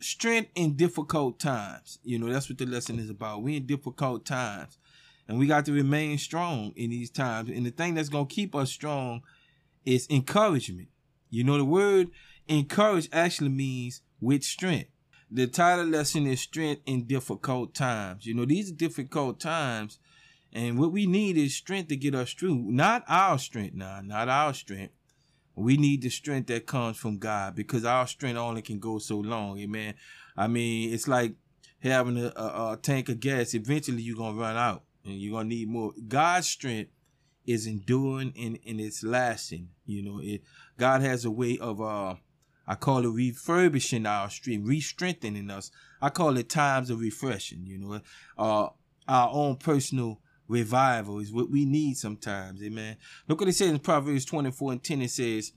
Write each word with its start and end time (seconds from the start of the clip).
strength 0.00 0.50
in 0.54 0.74
difficult 0.74 1.38
times. 1.38 1.98
You 2.02 2.18
know, 2.18 2.32
that's 2.32 2.48
what 2.48 2.58
the 2.58 2.66
lesson 2.66 2.98
is 2.98 3.10
about. 3.10 3.42
We 3.42 3.56
in 3.56 3.66
difficult 3.66 4.24
times. 4.24 4.78
And 5.26 5.38
we 5.38 5.46
got 5.46 5.66
to 5.66 5.72
remain 5.72 6.16
strong 6.18 6.72
in 6.74 6.90
these 6.90 7.10
times. 7.10 7.50
And 7.50 7.66
the 7.66 7.70
thing 7.70 7.94
that's 7.94 8.08
to 8.26 8.34
keep 8.34 8.54
us 8.54 8.70
strong 8.70 9.22
is 9.84 10.06
encouragement. 10.08 10.88
You 11.30 11.44
know, 11.44 11.58
the 11.58 11.64
word 11.64 12.08
encourage 12.48 13.08
actually 13.12 13.50
means 13.50 14.00
with 14.20 14.42
strength. 14.42 14.90
The 15.30 15.46
title 15.46 15.84
lesson 15.84 16.26
is 16.26 16.40
strength 16.40 16.82
in 16.86 17.04
difficult 17.04 17.74
times. 17.74 18.24
You 18.24 18.32
know, 18.32 18.46
these 18.46 18.70
are 18.70 18.74
difficult 18.74 19.38
times. 19.38 19.98
And 20.52 20.78
what 20.78 20.92
we 20.92 21.06
need 21.06 21.36
is 21.36 21.54
strength 21.54 21.88
to 21.88 21.96
get 21.96 22.14
us 22.14 22.32
through. 22.32 22.56
Not 22.56 23.04
our 23.06 23.38
strength 23.38 23.74
now, 23.74 24.00
not 24.02 24.30
our 24.30 24.54
strength. 24.54 24.94
We 25.58 25.76
need 25.76 26.02
the 26.02 26.10
strength 26.10 26.46
that 26.48 26.66
comes 26.66 26.96
from 26.96 27.18
God 27.18 27.54
because 27.54 27.84
our 27.84 28.06
strength 28.06 28.38
only 28.38 28.62
can 28.62 28.78
go 28.78 28.98
so 28.98 29.18
long. 29.18 29.58
Amen. 29.58 29.94
I 30.36 30.46
mean, 30.46 30.92
it's 30.92 31.08
like 31.08 31.34
having 31.82 32.18
a, 32.18 32.32
a, 32.36 32.72
a 32.72 32.78
tank 32.80 33.08
of 33.08 33.20
gas. 33.20 33.54
Eventually, 33.54 34.02
you're 34.02 34.16
going 34.16 34.34
to 34.34 34.40
run 34.40 34.56
out 34.56 34.84
and 35.04 35.14
you're 35.14 35.32
going 35.32 35.48
to 35.48 35.54
need 35.54 35.68
more. 35.68 35.92
God's 36.06 36.48
strength 36.48 36.90
is 37.46 37.66
enduring 37.66 38.34
and, 38.38 38.58
and 38.66 38.80
it's 38.80 39.02
lasting. 39.02 39.70
You 39.86 40.02
know, 40.02 40.20
it, 40.22 40.42
God 40.76 41.00
has 41.02 41.24
a 41.24 41.30
way 41.30 41.58
of, 41.58 41.80
uh, 41.80 42.14
I 42.66 42.74
call 42.74 43.04
it 43.04 43.08
refurbishing 43.08 44.06
our 44.06 44.28
strength, 44.28 44.66
re-strengthening 44.66 45.50
us. 45.50 45.70
I 46.00 46.10
call 46.10 46.36
it 46.36 46.48
times 46.50 46.90
of 46.90 47.00
refreshing, 47.00 47.64
you 47.66 47.78
know, 47.78 48.00
uh, 48.36 48.68
our 49.08 49.30
own 49.32 49.56
personal 49.56 50.20
revival 50.48 51.20
is 51.20 51.32
what 51.32 51.50
we 51.50 51.64
need 51.64 51.96
sometimes. 51.96 52.62
Amen. 52.62 52.96
Look 53.28 53.40
what 53.40 53.48
it 53.48 53.54
says 53.54 53.70
in 53.70 53.78
Proverbs 53.78 54.24
24 54.24 54.72
and 54.72 54.82
10. 54.82 55.02
It 55.02 55.10
says, 55.10 55.52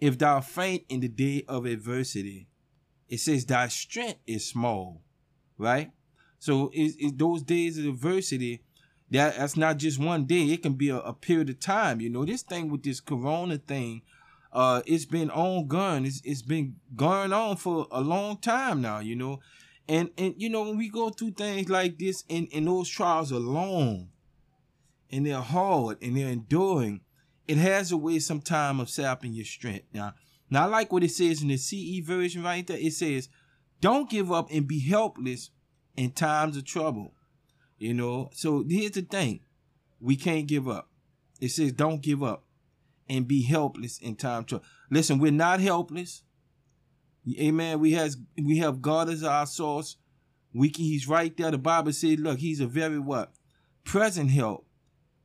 If 0.00 0.18
thou 0.18 0.40
faint 0.40 0.84
in 0.88 1.00
the 1.00 1.08
day 1.08 1.44
of 1.48 1.64
adversity, 1.64 2.48
it 3.08 3.20
says 3.20 3.46
thy 3.46 3.68
strength 3.68 4.20
is 4.26 4.46
small, 4.46 5.02
right? 5.58 5.92
So 6.38 6.70
it, 6.72 6.94
it, 6.98 7.18
those 7.18 7.42
days 7.42 7.78
of 7.78 7.86
adversity, 7.86 8.62
that, 9.10 9.36
that's 9.36 9.56
not 9.56 9.76
just 9.76 10.00
one 10.00 10.24
day. 10.24 10.44
It 10.46 10.62
can 10.62 10.72
be 10.72 10.88
a, 10.88 10.96
a, 10.96 11.12
period 11.12 11.50
of 11.50 11.60
time. 11.60 12.00
You 12.00 12.10
know, 12.10 12.24
this 12.24 12.42
thing 12.42 12.70
with 12.70 12.82
this 12.82 13.00
corona 13.00 13.58
thing, 13.58 14.02
uh, 14.52 14.82
it's 14.86 15.04
been 15.04 15.30
ongoing. 15.30 16.06
It's, 16.06 16.22
it's 16.24 16.42
been 16.42 16.76
going 16.96 17.32
on 17.32 17.56
for 17.56 17.86
a 17.90 18.00
long 18.00 18.38
time 18.38 18.80
now, 18.80 18.98
you 19.00 19.14
know. 19.14 19.40
And, 19.88 20.10
and, 20.16 20.34
you 20.38 20.48
know, 20.48 20.62
when 20.62 20.78
we 20.78 20.88
go 20.88 21.10
through 21.10 21.32
things 21.32 21.68
like 21.68 21.98
this 21.98 22.24
and, 22.30 22.48
and 22.54 22.66
those 22.66 22.88
trials 22.88 23.32
are 23.32 23.38
long, 23.38 24.08
and 25.12 25.26
they're 25.26 25.40
hard 25.40 25.98
and 26.02 26.16
they're 26.16 26.28
enduring, 26.28 27.02
it 27.46 27.58
has 27.58 27.92
a 27.92 27.96
way 27.96 28.18
sometime 28.18 28.80
of 28.80 28.88
sapping 28.88 29.34
your 29.34 29.44
strength. 29.44 29.84
Now, 29.92 30.14
now 30.48 30.64
I 30.64 30.66
like 30.66 30.92
what 30.92 31.04
it 31.04 31.10
says 31.10 31.42
in 31.42 31.48
the 31.48 31.58
CE 31.58 32.04
version 32.04 32.42
right 32.42 32.66
there. 32.66 32.78
It 32.78 32.94
says, 32.94 33.28
don't 33.80 34.08
give 34.08 34.32
up 34.32 34.48
and 34.50 34.66
be 34.66 34.80
helpless 34.80 35.50
in 35.96 36.12
times 36.12 36.56
of 36.56 36.64
trouble. 36.64 37.12
You 37.78 37.94
know, 37.94 38.30
so 38.32 38.64
here's 38.66 38.92
the 38.92 39.02
thing. 39.02 39.40
We 40.00 40.16
can't 40.16 40.46
give 40.46 40.68
up. 40.68 40.88
It 41.40 41.50
says 41.50 41.72
don't 41.72 42.00
give 42.00 42.22
up 42.22 42.44
and 43.08 43.26
be 43.26 43.42
helpless 43.42 43.98
in 43.98 44.14
time 44.14 44.44
trouble. 44.44 44.64
Listen, 44.90 45.18
we're 45.18 45.32
not 45.32 45.60
helpless. 45.60 46.22
Amen. 47.38 47.80
We 47.80 47.92
has 47.92 48.16
we 48.40 48.58
have 48.58 48.82
God 48.82 49.08
as 49.08 49.24
our 49.24 49.46
source. 49.46 49.96
We 50.54 50.70
can, 50.70 50.84
he's 50.84 51.08
right 51.08 51.36
there. 51.36 51.50
The 51.50 51.58
Bible 51.58 51.92
said, 51.92 52.20
look, 52.20 52.38
he's 52.38 52.60
a 52.60 52.66
very 52.66 52.98
what? 52.98 53.32
Present 53.84 54.30
help 54.30 54.66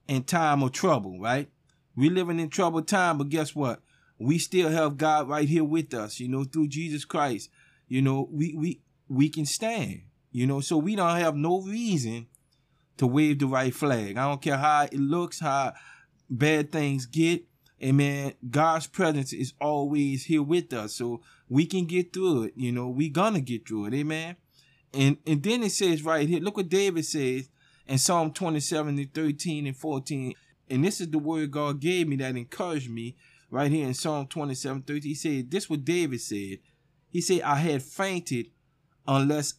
in 0.08 0.24
time 0.24 0.64
of 0.64 0.72
trouble, 0.72 1.20
right? 1.20 1.50
We 1.96 2.10
living 2.10 2.40
in 2.40 2.50
troubled 2.50 2.88
time, 2.88 3.18
but 3.18 3.30
guess 3.30 3.56
what? 3.56 3.82
We 4.20 4.38
still 4.40 4.70
have 4.70 4.98
God 4.98 5.28
right 5.28 5.48
here 5.48 5.64
with 5.64 5.94
us, 5.94 6.20
you 6.20 6.28
know, 6.28 6.44
through 6.44 6.70
Jesus 6.70 7.06
Christ. 7.06 7.50
You 7.88 8.02
know, 8.02 8.28
we 8.32 8.54
we 8.54 8.82
we 9.08 9.30
can 9.30 9.46
stand, 9.46 10.02
you 10.32 10.46
know, 10.46 10.60
so 10.60 10.78
we 10.78 10.96
don't 10.96 11.18
have 11.18 11.36
no 11.36 11.62
reason 11.62 12.28
to 12.98 13.08
wave 13.08 13.40
the 13.40 13.48
right 13.48 13.74
flag. 13.74 14.18
I 14.18 14.28
don't 14.28 14.42
care 14.42 14.58
how 14.58 14.84
it 14.84 14.94
looks, 14.94 15.40
how 15.40 15.74
bad 16.30 16.72
things 16.72 17.06
get. 17.06 17.46
Amen. 17.84 18.34
God's 18.50 18.88
presence 18.88 19.34
is 19.34 19.54
always 19.62 20.26
here 20.26 20.42
with 20.42 20.74
us. 20.74 20.96
So 20.96 21.22
we 21.48 21.68
can 21.68 21.86
get 21.86 22.12
through 22.12 22.44
it. 22.44 22.54
You 22.56 22.72
know, 22.72 22.90
we 22.90 23.10
gonna 23.10 23.42
get 23.42 23.68
through 23.68 23.86
it. 23.86 23.94
Amen. 23.94 24.36
And 24.94 25.18
and 25.28 25.44
then 25.44 25.64
it 25.64 25.72
says 25.72 26.04
right 26.04 26.28
here, 26.28 26.40
look 26.40 26.58
what 26.58 26.70
David 26.70 27.06
says 27.06 27.50
in 27.88 27.98
Psalm 27.98 28.32
27 28.32 28.98
and 28.98 29.14
13 29.14 29.68
and 29.68 29.76
14. 29.78 30.34
And 30.70 30.84
this 30.84 31.00
is 31.00 31.10
the 31.10 31.20
word 31.20 31.52
God 31.52 31.80
gave 31.80 32.08
me 32.08 32.18
that 32.18 32.36
encouraged 32.36 32.90
me 32.90 33.16
right 33.50 33.72
here 33.72 33.88
in 33.88 33.94
Psalm 33.94 34.28
27, 34.28 34.84
13. 34.84 35.02
He 35.02 35.16
said, 35.16 35.52
this 35.52 35.70
what 35.70 35.86
David 35.86 36.22
said. 36.22 36.60
He 37.10 37.22
said, 37.22 37.42
I 37.42 37.56
had 37.56 37.82
fainted 37.82 38.48
unless 39.08 39.56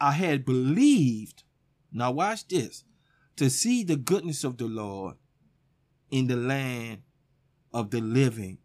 I 0.00 0.12
had 0.12 0.44
believed. 0.44 1.44
Now 1.92 2.10
watch 2.10 2.48
this. 2.48 2.84
To 3.36 3.50
see 3.50 3.84
the 3.84 3.96
goodness 3.96 4.44
of 4.44 4.58
the 4.58 4.66
Lord 4.66 5.16
in 6.10 6.26
the 6.26 6.36
land 6.36 7.02
of 7.72 7.90
the 7.90 8.00
living. 8.00 8.58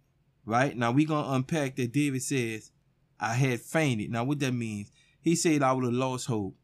Right? 0.45 0.75
Now 0.75 0.91
we're 0.91 1.07
going 1.07 1.25
to 1.25 1.31
unpack 1.33 1.75
that 1.75 1.91
David 1.91 2.23
says, 2.23 2.71
I 3.19 3.33
had 3.33 3.61
fainted. 3.61 4.09
Now 4.11 4.23
what 4.23 4.39
that 4.39 4.53
means? 4.53 4.91
He 5.21 5.35
said 5.35 5.61
I 5.61 5.73
would 5.73 5.85
have 5.85 5.93
lost 5.93 6.27
hope. 6.27 6.55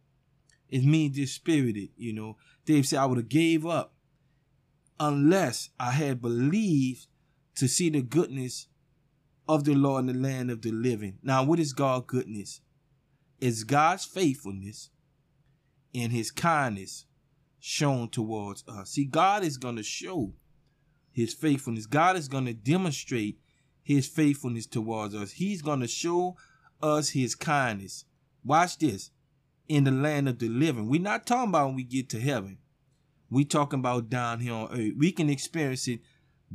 It 0.70 0.84
means 0.84 1.16
dispirited, 1.16 1.90
you 1.98 2.14
know. 2.14 2.38
Dave 2.66 2.88
said 2.88 3.00
I 3.00 3.06
would 3.06 3.18
have 3.18 3.30
gave 3.30 3.66
up 3.66 3.94
unless 5.00 5.70
I 5.80 5.92
had 5.92 6.22
believed 6.22 7.08
to 7.56 7.68
see 7.68 7.90
the 7.90 8.02
goodness 8.02 8.68
of 9.48 9.64
the 9.64 9.76
Lord 9.76 10.08
in 10.08 10.22
the 10.22 10.28
land 10.28 10.50
of 10.50 10.62
the 10.62 10.72
living. 10.72 11.20
Now, 11.22 11.44
what 11.44 11.60
is 11.60 11.74
God's 11.74 12.06
goodness? 12.08 12.62
It's 13.40 13.64
God's 13.64 14.06
faithfulness 14.06 14.90
and 15.94 16.12
his 16.12 16.32
kindness 16.32 17.06
shown 17.60 18.10
towards 18.10 18.64
us. 18.68 18.92
See, 18.92 19.06
God 19.06 19.44
is 19.44 19.58
going 19.58 19.76
to 19.76 19.84
show 19.84 20.34
his 21.12 21.34
faithfulness. 21.34 21.86
God 21.86 22.18
is 22.18 22.28
going 22.28 22.46
to 22.46 22.54
demonstrate 22.54 23.40
his 23.82 24.08
faithfulness 24.08 24.66
towards 24.66 25.14
us. 25.16 25.32
He's 25.32 25.62
going 25.62 25.80
to 25.82 25.88
show 25.88 26.36
us 26.82 27.10
his 27.10 27.36
kindness. 27.36 28.06
Watch 28.44 28.78
this 28.78 29.12
in 29.68 29.84
the 29.84 29.92
land 29.92 30.30
of 30.30 30.40
the 30.40 30.50
living. 30.50 30.88
We're 30.88 31.02
not 31.02 31.26
talking 31.26 31.50
about 31.50 31.68
when 31.68 31.76
we 31.76 31.84
get 31.84 32.10
to 32.10 32.20
heaven. 32.20 32.58
We're 33.30 33.46
talking 33.46 33.80
about 33.80 34.10
down 34.10 34.40
here 34.40 34.54
on 34.54 34.72
earth. 34.72 34.94
We 34.98 35.12
can 35.12 35.30
experience 35.30 35.88
it 35.88 36.02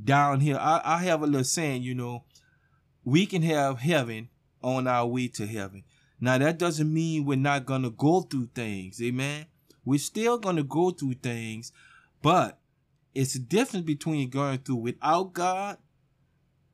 down 0.03 0.41
here. 0.41 0.57
I, 0.57 0.81
I 0.85 0.99
have 1.05 1.23
a 1.23 1.27
little 1.27 1.45
saying, 1.45 1.83
you 1.83 1.95
know, 1.95 2.25
we 3.05 3.27
can 3.27 3.43
have 3.43 3.81
heaven 3.81 4.29
on 4.63 4.87
our 4.87 5.07
way 5.07 5.29
to 5.29 5.47
heaven. 5.47 5.85
Now 6.21 6.39
that 6.39 6.59
doesn't 6.59 6.93
mean 6.93 7.25
we're 7.25 7.37
not 7.37 7.67
gonna 7.67 7.91
go 7.91 8.21
through 8.21 8.51
things, 8.55 9.01
amen. 9.03 9.47
We're 9.85 9.99
still 9.99 10.39
gonna 10.39 10.63
go 10.63 10.91
through 10.91 11.15
things, 11.15 11.73
but 12.23 12.61
it's 13.15 13.35
a 13.35 13.41
difference 13.41 13.87
between 13.87 14.29
going 14.29 14.59
through 14.59 14.77
without 14.77 15.33
God 15.33 15.79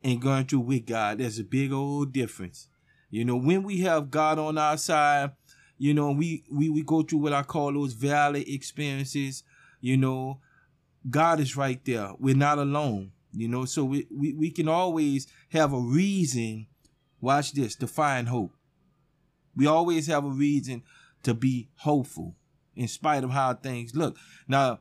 and 0.02 0.20
going 0.20 0.46
through 0.46 0.60
with 0.60 0.86
God. 0.86 1.18
There's 1.18 1.38
a 1.38 1.44
big 1.44 1.72
old 1.72 2.12
difference. 2.12 2.68
You 3.08 3.24
know, 3.24 3.36
when 3.36 3.62
we 3.62 3.80
have 3.80 4.10
God 4.10 4.38
on 4.38 4.58
our 4.58 4.76
side, 4.76 5.30
you 5.78 5.92
know, 5.94 6.10
we, 6.10 6.44
we, 6.50 6.70
we 6.70 6.82
go 6.82 7.02
through 7.02 7.18
what 7.18 7.32
I 7.32 7.42
call 7.42 7.72
those 7.72 7.92
valley 7.92 8.54
experiences. 8.54 9.42
You 9.80 9.96
know, 9.96 10.40
God 11.08 11.40
is 11.40 11.56
right 11.56 11.82
there. 11.84 12.10
We're 12.18 12.36
not 12.36 12.58
alone. 12.58 13.12
You 13.32 13.48
know, 13.48 13.66
so 13.66 13.84
we, 13.84 14.06
we, 14.10 14.32
we 14.32 14.50
can 14.50 14.68
always 14.68 15.26
have 15.50 15.72
a 15.74 15.78
reason, 15.78 16.68
watch 17.20 17.52
this, 17.52 17.76
to 17.76 17.86
find 17.86 18.28
hope. 18.28 18.52
We 19.54 19.66
always 19.66 20.06
have 20.06 20.24
a 20.24 20.30
reason 20.30 20.82
to 21.22 21.34
be 21.34 21.68
hopeful 21.76 22.34
in 22.74 22.88
spite 22.88 23.24
of 23.24 23.30
how 23.30 23.52
things 23.54 23.94
look. 23.94 24.16
Now, 24.48 24.80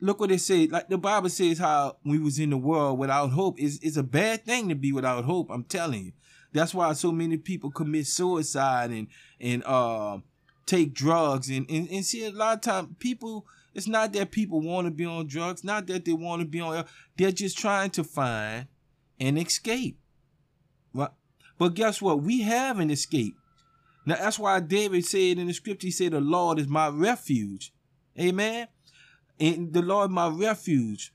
look 0.00 0.20
what 0.20 0.30
it 0.30 0.40
says. 0.40 0.70
Like 0.70 0.88
the 0.88 0.98
Bible 0.98 1.30
says 1.30 1.58
how 1.58 1.96
we 2.04 2.18
was 2.18 2.38
in 2.38 2.50
the 2.50 2.56
world 2.56 2.98
without 2.98 3.30
hope. 3.30 3.56
It's, 3.58 3.78
it's 3.82 3.96
a 3.96 4.02
bad 4.04 4.44
thing 4.44 4.68
to 4.68 4.76
be 4.76 4.92
without 4.92 5.24
hope. 5.24 5.48
I'm 5.50 5.64
telling 5.64 6.04
you. 6.06 6.12
That's 6.52 6.74
why 6.74 6.92
so 6.92 7.10
many 7.10 7.36
people 7.38 7.70
commit 7.70 8.06
suicide 8.06 8.90
and, 8.90 9.08
and, 9.40 9.64
uh, 9.64 10.18
take 10.66 10.92
drugs. 10.92 11.48
And, 11.48 11.68
and, 11.70 11.88
and 11.90 12.04
see 12.04 12.24
a 12.24 12.30
lot 12.30 12.56
of 12.56 12.60
times 12.60 12.88
people 12.98 13.46
it's 13.74 13.86
not 13.86 14.12
that 14.14 14.30
people 14.30 14.60
want 14.60 14.86
to 14.86 14.90
be 14.90 15.04
on 15.04 15.26
drugs 15.26 15.62
not 15.62 15.86
that 15.86 16.04
they 16.04 16.12
want 16.12 16.40
to 16.40 16.46
be 16.46 16.60
on 16.60 16.84
they're 17.16 17.30
just 17.30 17.58
trying 17.58 17.90
to 17.90 18.04
find 18.04 18.66
an 19.20 19.38
escape. 19.38 19.98
Right? 20.92 21.10
But 21.58 21.74
guess 21.74 22.02
what? 22.02 22.22
We 22.22 22.42
have 22.42 22.80
an 22.80 22.90
escape. 22.90 23.36
Now 24.04 24.16
that's 24.16 24.38
why 24.38 24.60
david 24.60 25.04
said 25.04 25.38
in 25.38 25.46
the 25.46 25.52
scripture 25.54 25.86
he 25.86 25.90
said 25.90 26.12
the 26.12 26.20
lord 26.20 26.58
is 26.58 26.68
my 26.68 26.88
refuge. 26.88 27.72
Amen? 28.18 28.68
And 29.38 29.72
the 29.72 29.82
lord 29.82 30.10
my 30.10 30.28
refuge. 30.28 31.12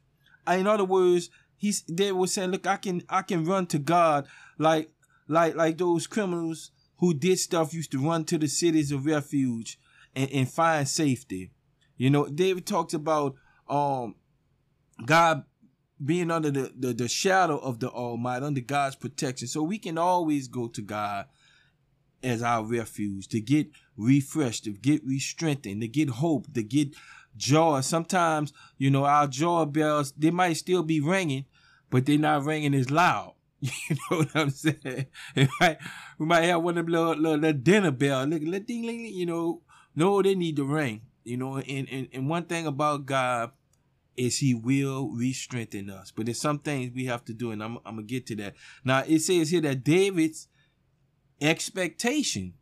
Uh, 0.48 0.54
in 0.54 0.68
other 0.68 0.86
words 0.86 1.30
he's 1.58 1.84
they 1.84 2.12
were 2.12 2.28
saying 2.28 2.52
look 2.52 2.66
i 2.66 2.78
can 2.78 3.04
i 3.10 3.22
can 3.22 3.46
run 3.46 3.66
to 3.68 3.78
god 3.78 4.28
like 4.58 4.90
like 5.28 5.56
like 5.56 5.78
those 5.78 6.08
criminals 6.08 6.72
who 7.02 7.14
did 7.14 7.38
stuff 7.38 7.74
used 7.74 7.92
to 7.92 8.00
run 8.00 8.24
to 8.24 8.38
the 8.38 8.48
cities 8.48 8.92
of 8.92 9.06
refuge 9.06 9.78
and, 10.16 10.32
and 10.32 10.50
find 10.50 10.88
safety. 10.88 11.52
You 11.98 12.10
know, 12.10 12.28
David 12.28 12.66
talks 12.66 12.94
about 12.94 13.36
um 13.68 14.16
God 15.06 15.44
being 16.04 16.32
under 16.32 16.50
the, 16.50 16.72
the, 16.76 16.94
the 16.94 17.08
shadow 17.08 17.58
of 17.58 17.80
the 17.80 17.90
Almighty, 17.90 18.46
under 18.46 18.62
God's 18.62 18.96
protection. 18.96 19.48
So 19.48 19.62
we 19.62 19.78
can 19.78 19.98
always 19.98 20.48
go 20.48 20.68
to 20.68 20.82
God 20.82 21.26
as 22.24 22.42
our 22.42 22.64
refuge, 22.64 23.28
to 23.30 23.40
get 23.40 23.68
refreshed, 23.98 24.64
to 24.66 24.72
get 24.72 25.06
re-strengthened, 25.06 25.82
to 25.82 25.88
get 25.88 26.10
hope, 26.10 26.52
to 26.54 26.64
get 26.64 26.96
joy. 27.36 27.82
Sometimes, 27.82 28.54
you 28.78 28.92
know, 28.92 29.06
our 29.06 29.28
joy 29.28 29.66
bells, 29.66 30.12
they 30.18 30.32
might 30.32 30.54
still 30.54 30.84
be 30.84 31.00
ringing, 31.00 31.46
but 31.90 32.06
they're 32.06 32.18
not 32.18 32.46
ringing 32.46 32.74
as 32.76 32.92
loud. 32.92 33.34
You 33.90 33.96
know 34.10 34.18
what 34.18 34.36
I'm 34.36 34.50
saying? 34.50 35.06
We 35.36 36.26
might 36.26 36.44
have 36.44 36.64
one 36.64 36.78
of 36.78 36.86
them 36.86 36.92
little, 36.92 37.16
little, 37.16 37.38
little 37.38 37.62
dinner 37.62 37.92
bell, 37.92 38.26
little, 38.26 38.48
little 38.48 38.66
ding, 38.66 38.84
ding, 38.84 39.06
you 39.06 39.26
know. 39.26 39.62
No, 39.96 40.22
they 40.22 40.36
need 40.36 40.56
to 40.56 40.66
ring. 40.66 41.02
You 41.24 41.38
know, 41.38 41.58
and, 41.58 41.88
and, 41.90 42.08
and 42.12 42.30
one 42.30 42.46
thing 42.46 42.66
about 42.66 43.06
God 43.06 43.52
is 44.18 44.40
he 44.40 44.54
will 44.54 45.10
re-strengthen 45.10 45.90
us. 45.90 46.12
But 46.12 46.26
there's 46.26 46.42
some 46.42 46.60
things 46.60 46.94
we 46.96 47.06
have 47.06 47.24
to 47.26 47.34
do, 47.34 47.52
and 47.52 47.64
I'm, 47.64 47.78
I'm 47.86 47.96
gonna 47.96 48.04
get 48.04 48.26
to 48.28 48.36
that. 48.38 48.56
Now 48.84 49.04
it 49.06 49.20
says 49.20 49.52
here 49.52 49.62
that 49.62 49.84
David's 49.84 50.48
expectation 51.40 52.54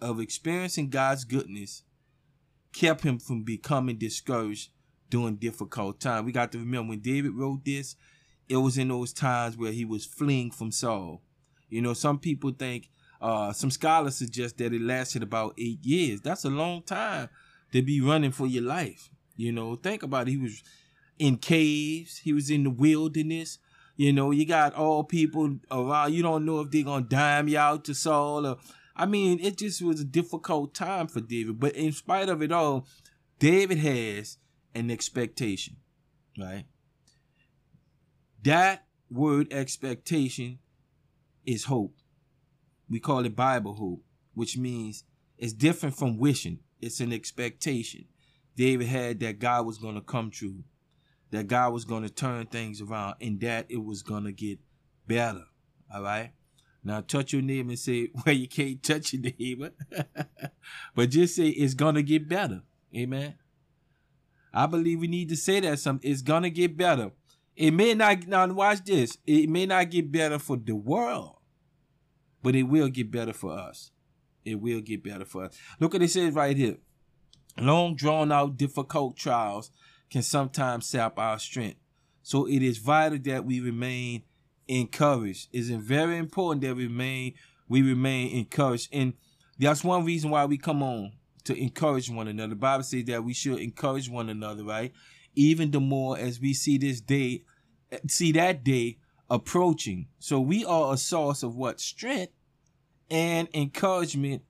of 0.00 0.20
experiencing 0.20 0.90
God's 0.90 1.24
goodness 1.24 1.84
kept 2.72 3.02
him 3.02 3.18
from 3.18 3.44
becoming 3.44 3.98
discouraged 3.98 4.70
during 5.10 5.36
difficult 5.36 6.00
times. 6.00 6.24
We 6.24 6.32
got 6.32 6.52
to 6.52 6.58
remember 6.58 6.90
when 6.90 7.00
David 7.00 7.34
wrote 7.34 7.64
this, 7.64 7.96
it 8.52 8.58
was 8.58 8.76
in 8.76 8.88
those 8.88 9.14
times 9.14 9.56
where 9.56 9.72
he 9.72 9.86
was 9.86 10.04
fleeing 10.04 10.50
from 10.50 10.70
Saul. 10.70 11.22
You 11.70 11.80
know, 11.80 11.94
some 11.94 12.18
people 12.18 12.50
think, 12.50 12.90
uh, 13.18 13.54
some 13.54 13.70
scholars 13.70 14.16
suggest 14.16 14.58
that 14.58 14.74
it 14.74 14.82
lasted 14.82 15.22
about 15.22 15.54
eight 15.56 15.82
years. 15.82 16.20
That's 16.20 16.44
a 16.44 16.50
long 16.50 16.82
time 16.82 17.30
to 17.72 17.80
be 17.80 18.02
running 18.02 18.30
for 18.30 18.46
your 18.46 18.64
life. 18.64 19.08
You 19.36 19.52
know, 19.52 19.74
think 19.76 20.02
about 20.02 20.28
it. 20.28 20.32
He 20.32 20.36
was 20.36 20.62
in 21.18 21.38
caves. 21.38 22.18
He 22.18 22.34
was 22.34 22.50
in 22.50 22.64
the 22.64 22.70
wilderness. 22.70 23.58
You 23.96 24.12
know, 24.12 24.32
you 24.32 24.44
got 24.44 24.74
all 24.74 25.02
people 25.02 25.56
around. 25.70 26.12
You 26.12 26.22
don't 26.22 26.44
know 26.44 26.60
if 26.60 26.70
they're 26.70 26.82
gonna 26.82 27.06
dime 27.06 27.48
you 27.48 27.58
out 27.58 27.86
to 27.86 27.94
Saul 27.94 28.46
or. 28.46 28.58
I 28.94 29.06
mean, 29.06 29.40
it 29.40 29.56
just 29.56 29.80
was 29.80 30.02
a 30.02 30.04
difficult 30.04 30.74
time 30.74 31.06
for 31.06 31.22
David. 31.22 31.58
But 31.58 31.74
in 31.74 31.92
spite 31.92 32.28
of 32.28 32.42
it 32.42 32.52
all, 32.52 32.86
David 33.38 33.78
has 33.78 34.36
an 34.74 34.90
expectation, 34.90 35.76
right? 36.38 36.66
That 38.42 38.86
word 39.10 39.52
expectation 39.52 40.58
is 41.46 41.64
hope. 41.64 41.94
We 42.88 43.00
call 43.00 43.24
it 43.24 43.36
Bible 43.36 43.74
hope, 43.74 44.02
which 44.34 44.56
means 44.56 45.04
it's 45.38 45.52
different 45.52 45.96
from 45.96 46.18
wishing. 46.18 46.60
It's 46.80 47.00
an 47.00 47.12
expectation. 47.12 48.06
David 48.56 48.88
had 48.88 49.20
that 49.20 49.38
God 49.38 49.66
was 49.66 49.78
going 49.78 49.94
to 49.94 50.00
come 50.00 50.30
true, 50.30 50.64
that 51.30 51.46
God 51.46 51.72
was 51.72 51.84
going 51.84 52.02
to 52.02 52.10
turn 52.10 52.46
things 52.46 52.80
around, 52.80 53.14
and 53.20 53.40
that 53.40 53.66
it 53.68 53.82
was 53.82 54.02
going 54.02 54.24
to 54.24 54.32
get 54.32 54.58
better. 55.06 55.44
All 55.94 56.02
right? 56.02 56.32
Now 56.84 57.00
touch 57.00 57.32
your 57.32 57.42
neighbor 57.42 57.70
and 57.70 57.78
say, 57.78 58.10
well, 58.26 58.34
you 58.34 58.48
can't 58.48 58.82
touch 58.82 59.12
your 59.12 59.22
neighbor. 59.38 59.70
but 60.94 61.10
just 61.10 61.36
say 61.36 61.48
it's 61.48 61.74
going 61.74 61.94
to 61.94 62.02
get 62.02 62.28
better. 62.28 62.62
Amen. 62.94 63.36
I 64.52 64.66
believe 64.66 65.00
we 65.00 65.08
need 65.08 65.28
to 65.30 65.36
say 65.36 65.60
that 65.60 65.78
some 65.78 65.98
it's 66.02 66.22
gonna 66.22 66.50
get 66.50 66.76
better. 66.76 67.10
It 67.56 67.72
may 67.72 67.94
not 67.94 68.26
now 68.26 68.46
watch 68.48 68.84
this. 68.84 69.18
It 69.26 69.48
may 69.48 69.66
not 69.66 69.90
get 69.90 70.10
better 70.10 70.38
for 70.38 70.56
the 70.56 70.74
world, 70.74 71.36
but 72.42 72.54
it 72.54 72.64
will 72.64 72.88
get 72.88 73.10
better 73.10 73.32
for 73.32 73.52
us. 73.52 73.90
It 74.44 74.56
will 74.56 74.80
get 74.80 75.04
better 75.04 75.24
for 75.24 75.44
us. 75.44 75.58
Look 75.78 75.92
what 75.92 76.02
it 76.02 76.10
says 76.10 76.34
right 76.34 76.56
here. 76.56 76.78
Long 77.58 77.94
drawn 77.94 78.32
out 78.32 78.56
difficult 78.56 79.16
trials 79.16 79.70
can 80.10 80.22
sometimes 80.22 80.86
sap 80.86 81.18
our 81.18 81.38
strength. 81.38 81.78
So 82.22 82.46
it 82.46 82.62
is 82.62 82.78
vital 82.78 83.18
that 83.24 83.44
we 83.44 83.60
remain 83.60 84.22
encouraged. 84.68 85.48
It's 85.52 85.68
very 85.68 86.16
important 86.16 86.62
that 86.62 86.76
we 86.76 86.86
remain 86.86 87.34
we 87.68 87.82
remain 87.82 88.36
encouraged. 88.36 88.88
And 88.92 89.14
that's 89.58 89.84
one 89.84 90.04
reason 90.04 90.30
why 90.30 90.44
we 90.44 90.58
come 90.58 90.82
on 90.82 91.12
to 91.44 91.56
encourage 91.56 92.10
one 92.10 92.28
another. 92.28 92.50
The 92.50 92.56
Bible 92.56 92.84
says 92.84 93.04
that 93.04 93.24
we 93.24 93.34
should 93.34 93.58
encourage 93.58 94.08
one 94.08 94.28
another, 94.28 94.64
right? 94.64 94.92
Even 95.34 95.70
the 95.70 95.80
more 95.80 96.18
as 96.18 96.40
we 96.40 96.54
see 96.54 96.78
this 96.78 97.00
day, 97.00 97.42
see 98.08 98.32
that 98.32 98.64
day 98.64 98.98
approaching. 99.30 100.08
So 100.18 100.40
we 100.40 100.64
are 100.64 100.94
a 100.94 100.96
source 100.96 101.42
of 101.42 101.56
what? 101.56 101.80
Strength 101.80 102.32
and 103.10 103.48
encouragement 103.54 104.42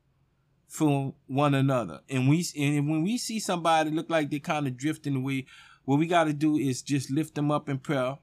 from 0.67 1.15
one 1.27 1.55
another. 1.55 2.01
And 2.09 2.29
we 2.29 2.45
and 2.57 2.89
when 2.89 3.03
we 3.03 3.19
see 3.19 3.39
somebody 3.39 3.91
look 3.91 4.09
like 4.09 4.31
they're 4.31 4.41
kind 4.41 4.67
of 4.67 4.77
drifting 4.77 5.17
away, 5.17 5.47
what 5.85 5.99
we 5.99 6.07
got 6.07 6.25
to 6.25 6.33
do 6.33 6.57
is 6.57 6.83
just 6.83 7.11
lift 7.11 7.35
them 7.35 7.51
up 7.51 7.69
in 7.69 7.79
prayer. 7.79 8.19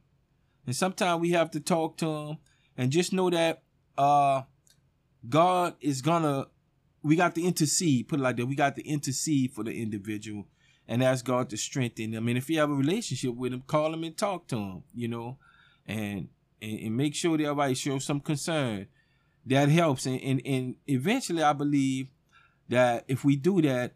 And 0.66 0.76
sometimes 0.76 1.22
we 1.22 1.32
have 1.32 1.52
to 1.52 1.60
talk 1.60 1.98
to 1.98 2.06
them 2.06 2.38
and 2.78 2.92
just 2.92 3.14
know 3.14 3.30
that 3.30 3.64
uh 3.98 4.44
God 5.28 5.76
is 5.82 6.02
gonna 6.02 6.48
we 7.04 7.16
got 7.16 7.36
to 7.36 7.44
intercede, 7.44 8.08
put 8.08 8.20
it 8.20 8.24
like 8.24 8.38
that. 8.38 8.46
We 8.46 8.56
got 8.56 8.76
to 8.76 8.88
intercede 8.88 9.54
for 9.54 9.64
the 9.64 9.72
individual 9.72 10.48
and 10.90 11.04
ask 11.04 11.24
God 11.24 11.50
to 11.52 11.56
strengthen 11.56 12.12
them. 12.12 12.28
And 12.28 12.38
if 12.38 12.50
you 12.50 12.60
have 12.60 12.72
a 12.72 12.74
relationship 12.74 13.36
with 13.36 13.52
them, 13.52 13.62
call 13.62 13.92
them 13.92 14.04
and 14.04 14.18
talk 14.18 14.48
to 14.48 14.56
them, 14.56 14.84
you 14.94 15.08
know, 15.08 15.38
and 15.88 16.28
and, 16.62 16.80
and 16.80 16.98
make 16.98 17.16
sure 17.16 17.38
that 17.38 17.44
everybody 17.44 17.76
show 17.76 18.00
some 18.00 18.20
concern. 18.20 18.88
That 19.46 19.70
helps. 19.70 20.08
And, 20.08 20.20
and 20.22 20.42
and 20.46 20.76
eventually 20.88 21.44
I 21.44 21.54
believe 21.54 22.10
that 22.70 23.06
if 23.08 23.24
we 23.24 23.36
do 23.36 23.62
that, 23.62 23.94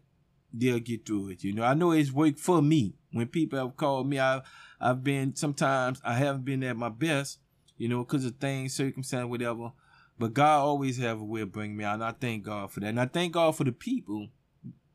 they'll 0.52 0.78
get 0.78 1.04
through 1.04 1.30
it. 1.30 1.42
You 1.42 1.52
know, 1.52 1.64
I 1.64 1.74
know 1.74 1.90
it's 1.90 2.12
worked 2.12 2.38
for 2.38 2.62
me. 2.62 2.94
When 3.10 3.26
people 3.26 3.58
have 3.58 3.76
called 3.76 4.08
me, 4.08 4.20
I 4.20 4.42
I've 4.80 5.02
been 5.02 5.34
sometimes 5.34 6.00
I 6.04 6.14
haven't 6.14 6.44
been 6.44 6.62
at 6.62 6.76
my 6.76 6.90
best, 6.90 7.40
you 7.76 7.88
know, 7.88 8.04
because 8.04 8.24
of 8.24 8.36
things, 8.36 8.72
circumstance, 8.72 9.28
whatever. 9.28 9.72
But 10.16 10.32
God 10.32 10.60
always 10.60 10.98
have 10.98 11.20
a 11.20 11.24
way 11.24 11.40
of 11.40 11.50
bringing 11.50 11.76
me 11.76 11.82
out, 11.82 11.94
and 11.94 12.04
I 12.04 12.12
thank 12.12 12.44
God 12.44 12.70
for 12.70 12.78
that. 12.78 12.86
And 12.86 13.00
I 13.00 13.06
thank 13.06 13.32
God 13.32 13.56
for 13.56 13.64
the 13.64 13.72
people. 13.72 14.28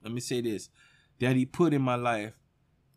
Let 0.02 0.14
me 0.14 0.22
say 0.22 0.40
this: 0.40 0.70
that 1.20 1.36
he 1.36 1.46
put 1.46 1.74
in 1.74 1.82
my 1.82 1.96
life 1.96 2.34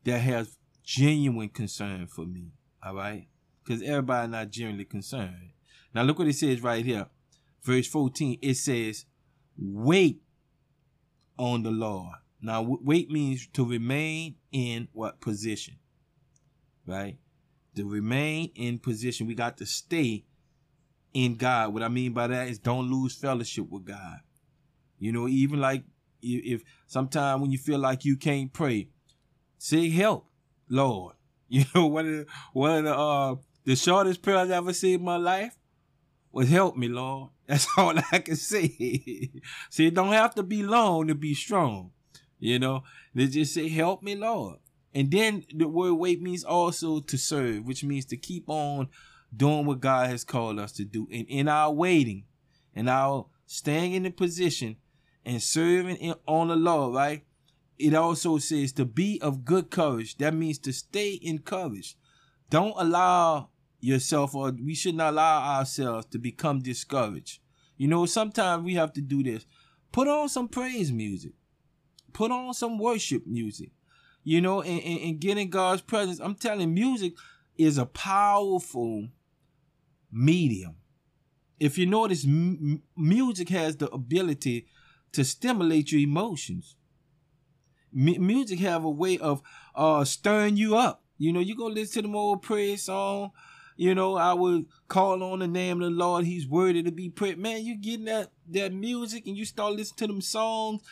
that 0.04 0.18
has 0.18 0.56
genuine 0.84 1.48
concern 1.48 2.06
for 2.06 2.24
me. 2.24 2.52
All 2.84 2.94
right? 2.94 3.28
Because 3.64 3.82
everybody 3.82 4.30
not 4.30 4.50
genuinely 4.50 4.84
concerned. 4.84 5.50
Now 5.94 6.02
look 6.02 6.18
what 6.18 6.28
it 6.28 6.34
says 6.34 6.62
right 6.62 6.84
here. 6.84 7.06
Verse 7.62 7.86
14, 7.86 8.38
it 8.42 8.54
says, 8.54 9.04
wait 9.56 10.22
on 11.38 11.62
the 11.62 11.70
Lord. 11.70 12.14
Now 12.40 12.62
wait 12.62 13.10
means 13.10 13.46
to 13.52 13.64
remain 13.64 14.36
in 14.50 14.88
what 14.92 15.20
position? 15.20 15.76
Right? 16.86 17.18
To 17.76 17.88
remain 17.88 18.50
in 18.56 18.78
position. 18.80 19.28
We 19.28 19.34
got 19.34 19.56
to 19.58 19.66
stay 19.66 20.24
in 21.14 21.36
God. 21.36 21.72
What 21.72 21.84
I 21.84 21.88
mean 21.88 22.12
by 22.12 22.26
that 22.26 22.48
is 22.48 22.58
don't 22.58 22.90
lose 22.90 23.14
fellowship 23.14 23.68
with 23.70 23.84
God. 23.84 24.18
You 24.98 25.12
know, 25.12 25.28
even 25.28 25.60
like 25.60 25.84
if 26.22 26.62
sometime 26.86 27.40
when 27.40 27.50
you 27.50 27.58
feel 27.58 27.78
like 27.78 28.04
you 28.04 28.16
can't 28.16 28.52
pray, 28.52 28.88
say 29.58 29.90
help, 29.90 30.28
Lord. 30.68 31.14
You 31.52 31.66
know, 31.74 31.86
one 31.86 32.06
of 32.06 32.12
the, 32.12 32.26
one 32.54 32.78
of 32.78 32.84
the 32.84 32.96
uh 32.96 33.34
the 33.64 33.76
shortest 33.76 34.22
prayers 34.22 34.50
I 34.50 34.56
ever 34.56 34.72
said 34.72 34.92
in 34.92 35.04
my 35.04 35.18
life 35.18 35.58
was 36.32 36.48
help 36.48 36.76
me, 36.78 36.88
Lord. 36.88 37.28
That's 37.46 37.68
all 37.76 37.94
I 38.10 38.20
can 38.20 38.36
say. 38.36 38.68
see, 39.70 39.86
it 39.86 39.94
don't 39.94 40.14
have 40.14 40.34
to 40.36 40.42
be 40.42 40.62
long 40.62 41.08
to 41.08 41.14
be 41.14 41.34
strong. 41.34 41.90
You 42.38 42.58
know, 42.58 42.84
they 43.14 43.26
just 43.26 43.52
say, 43.52 43.68
help 43.68 44.02
me, 44.02 44.14
Lord. 44.14 44.60
And 44.94 45.10
then 45.10 45.44
the 45.54 45.68
word 45.68 45.92
wait 45.92 46.20
means 46.20 46.42
also 46.42 47.00
to 47.00 47.18
serve, 47.18 47.64
which 47.64 47.84
means 47.84 48.06
to 48.06 48.16
keep 48.16 48.48
on 48.48 48.88
doing 49.34 49.64
what 49.66 49.80
God 49.80 50.08
has 50.08 50.24
called 50.24 50.58
us 50.58 50.72
to 50.72 50.84
do. 50.84 51.06
And 51.12 51.26
in 51.28 51.48
our 51.48 51.70
waiting, 51.70 52.24
and 52.74 52.88
our 52.88 53.26
staying 53.46 53.92
in 53.92 54.02
the 54.02 54.10
position, 54.10 54.76
and 55.24 55.42
serving 55.42 55.96
in, 55.96 56.14
on 56.26 56.48
the 56.48 56.56
law, 56.56 56.92
right? 56.92 57.24
It 57.78 57.94
also 57.94 58.38
says 58.38 58.72
to 58.74 58.84
be 58.84 59.20
of 59.20 59.44
good 59.44 59.70
courage. 59.70 60.18
That 60.18 60.34
means 60.34 60.58
to 60.60 60.72
stay 60.72 61.18
encouraged. 61.22 61.96
Don't 62.50 62.74
allow 62.76 63.48
yourself, 63.80 64.34
or 64.34 64.52
we 64.52 64.74
should 64.74 64.94
not 64.94 65.12
allow 65.12 65.58
ourselves 65.58 66.06
to 66.06 66.18
become 66.18 66.60
discouraged. 66.60 67.40
You 67.76 67.88
know, 67.88 68.06
sometimes 68.06 68.64
we 68.64 68.74
have 68.74 68.92
to 68.92 69.00
do 69.00 69.22
this. 69.22 69.46
Put 69.90 70.08
on 70.08 70.28
some 70.28 70.48
praise 70.48 70.92
music. 70.92 71.32
Put 72.12 72.30
on 72.30 72.54
some 72.54 72.78
worship 72.78 73.26
music. 73.26 73.70
You 74.22 74.40
know, 74.40 74.62
and, 74.62 74.80
and, 74.82 75.00
and 75.00 75.20
get 75.20 75.38
in 75.38 75.50
God's 75.50 75.82
presence. 75.82 76.20
I'm 76.20 76.36
telling 76.36 76.72
music 76.72 77.14
is 77.56 77.78
a 77.78 77.86
powerful 77.86 79.08
medium. 80.12 80.76
If 81.58 81.76
you 81.78 81.86
notice, 81.86 82.24
m- 82.24 82.82
music 82.96 83.48
has 83.48 83.76
the 83.76 83.88
ability 83.90 84.66
to 85.12 85.24
stimulate 85.24 85.92
your 85.92 86.00
emotions. 86.00 86.76
M- 87.94 88.26
music 88.26 88.58
have 88.60 88.84
a 88.84 88.90
way 88.90 89.18
of 89.18 89.42
uh 89.74 90.04
stirring 90.04 90.56
you 90.56 90.76
up. 90.76 91.02
You 91.18 91.32
know, 91.32 91.40
you 91.40 91.56
go 91.56 91.66
listen 91.66 92.02
to 92.02 92.08
them 92.08 92.16
old 92.16 92.42
praise 92.42 92.84
song. 92.84 93.30
You 93.76 93.94
know, 93.94 94.16
I 94.16 94.34
would 94.34 94.66
call 94.88 95.22
on 95.22 95.38
the 95.38 95.48
name 95.48 95.82
of 95.82 95.90
the 95.90 95.96
Lord. 95.96 96.24
He's 96.24 96.46
worthy 96.46 96.82
to 96.82 96.92
be 96.92 97.08
praised. 97.08 97.38
Man, 97.38 97.64
you 97.64 97.76
getting 97.76 98.06
that 98.06 98.32
that 98.48 98.72
music 98.72 99.26
and 99.26 99.36
you 99.36 99.44
start 99.44 99.74
listening 99.74 99.98
to 99.98 100.06
them 100.08 100.20
songs. 100.20 100.82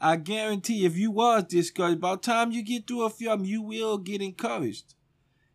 I 0.00 0.16
guarantee 0.16 0.84
if 0.84 0.96
you 0.96 1.10
was 1.10 1.44
discouraged, 1.44 2.00
by 2.00 2.12
the 2.12 2.20
time 2.20 2.52
you 2.52 2.62
get 2.62 2.86
through 2.86 3.04
a 3.04 3.10
few 3.10 3.30
of 3.30 3.38
them, 3.38 3.46
you 3.46 3.62
will 3.62 3.96
get 3.96 4.20
encouraged. 4.20 4.94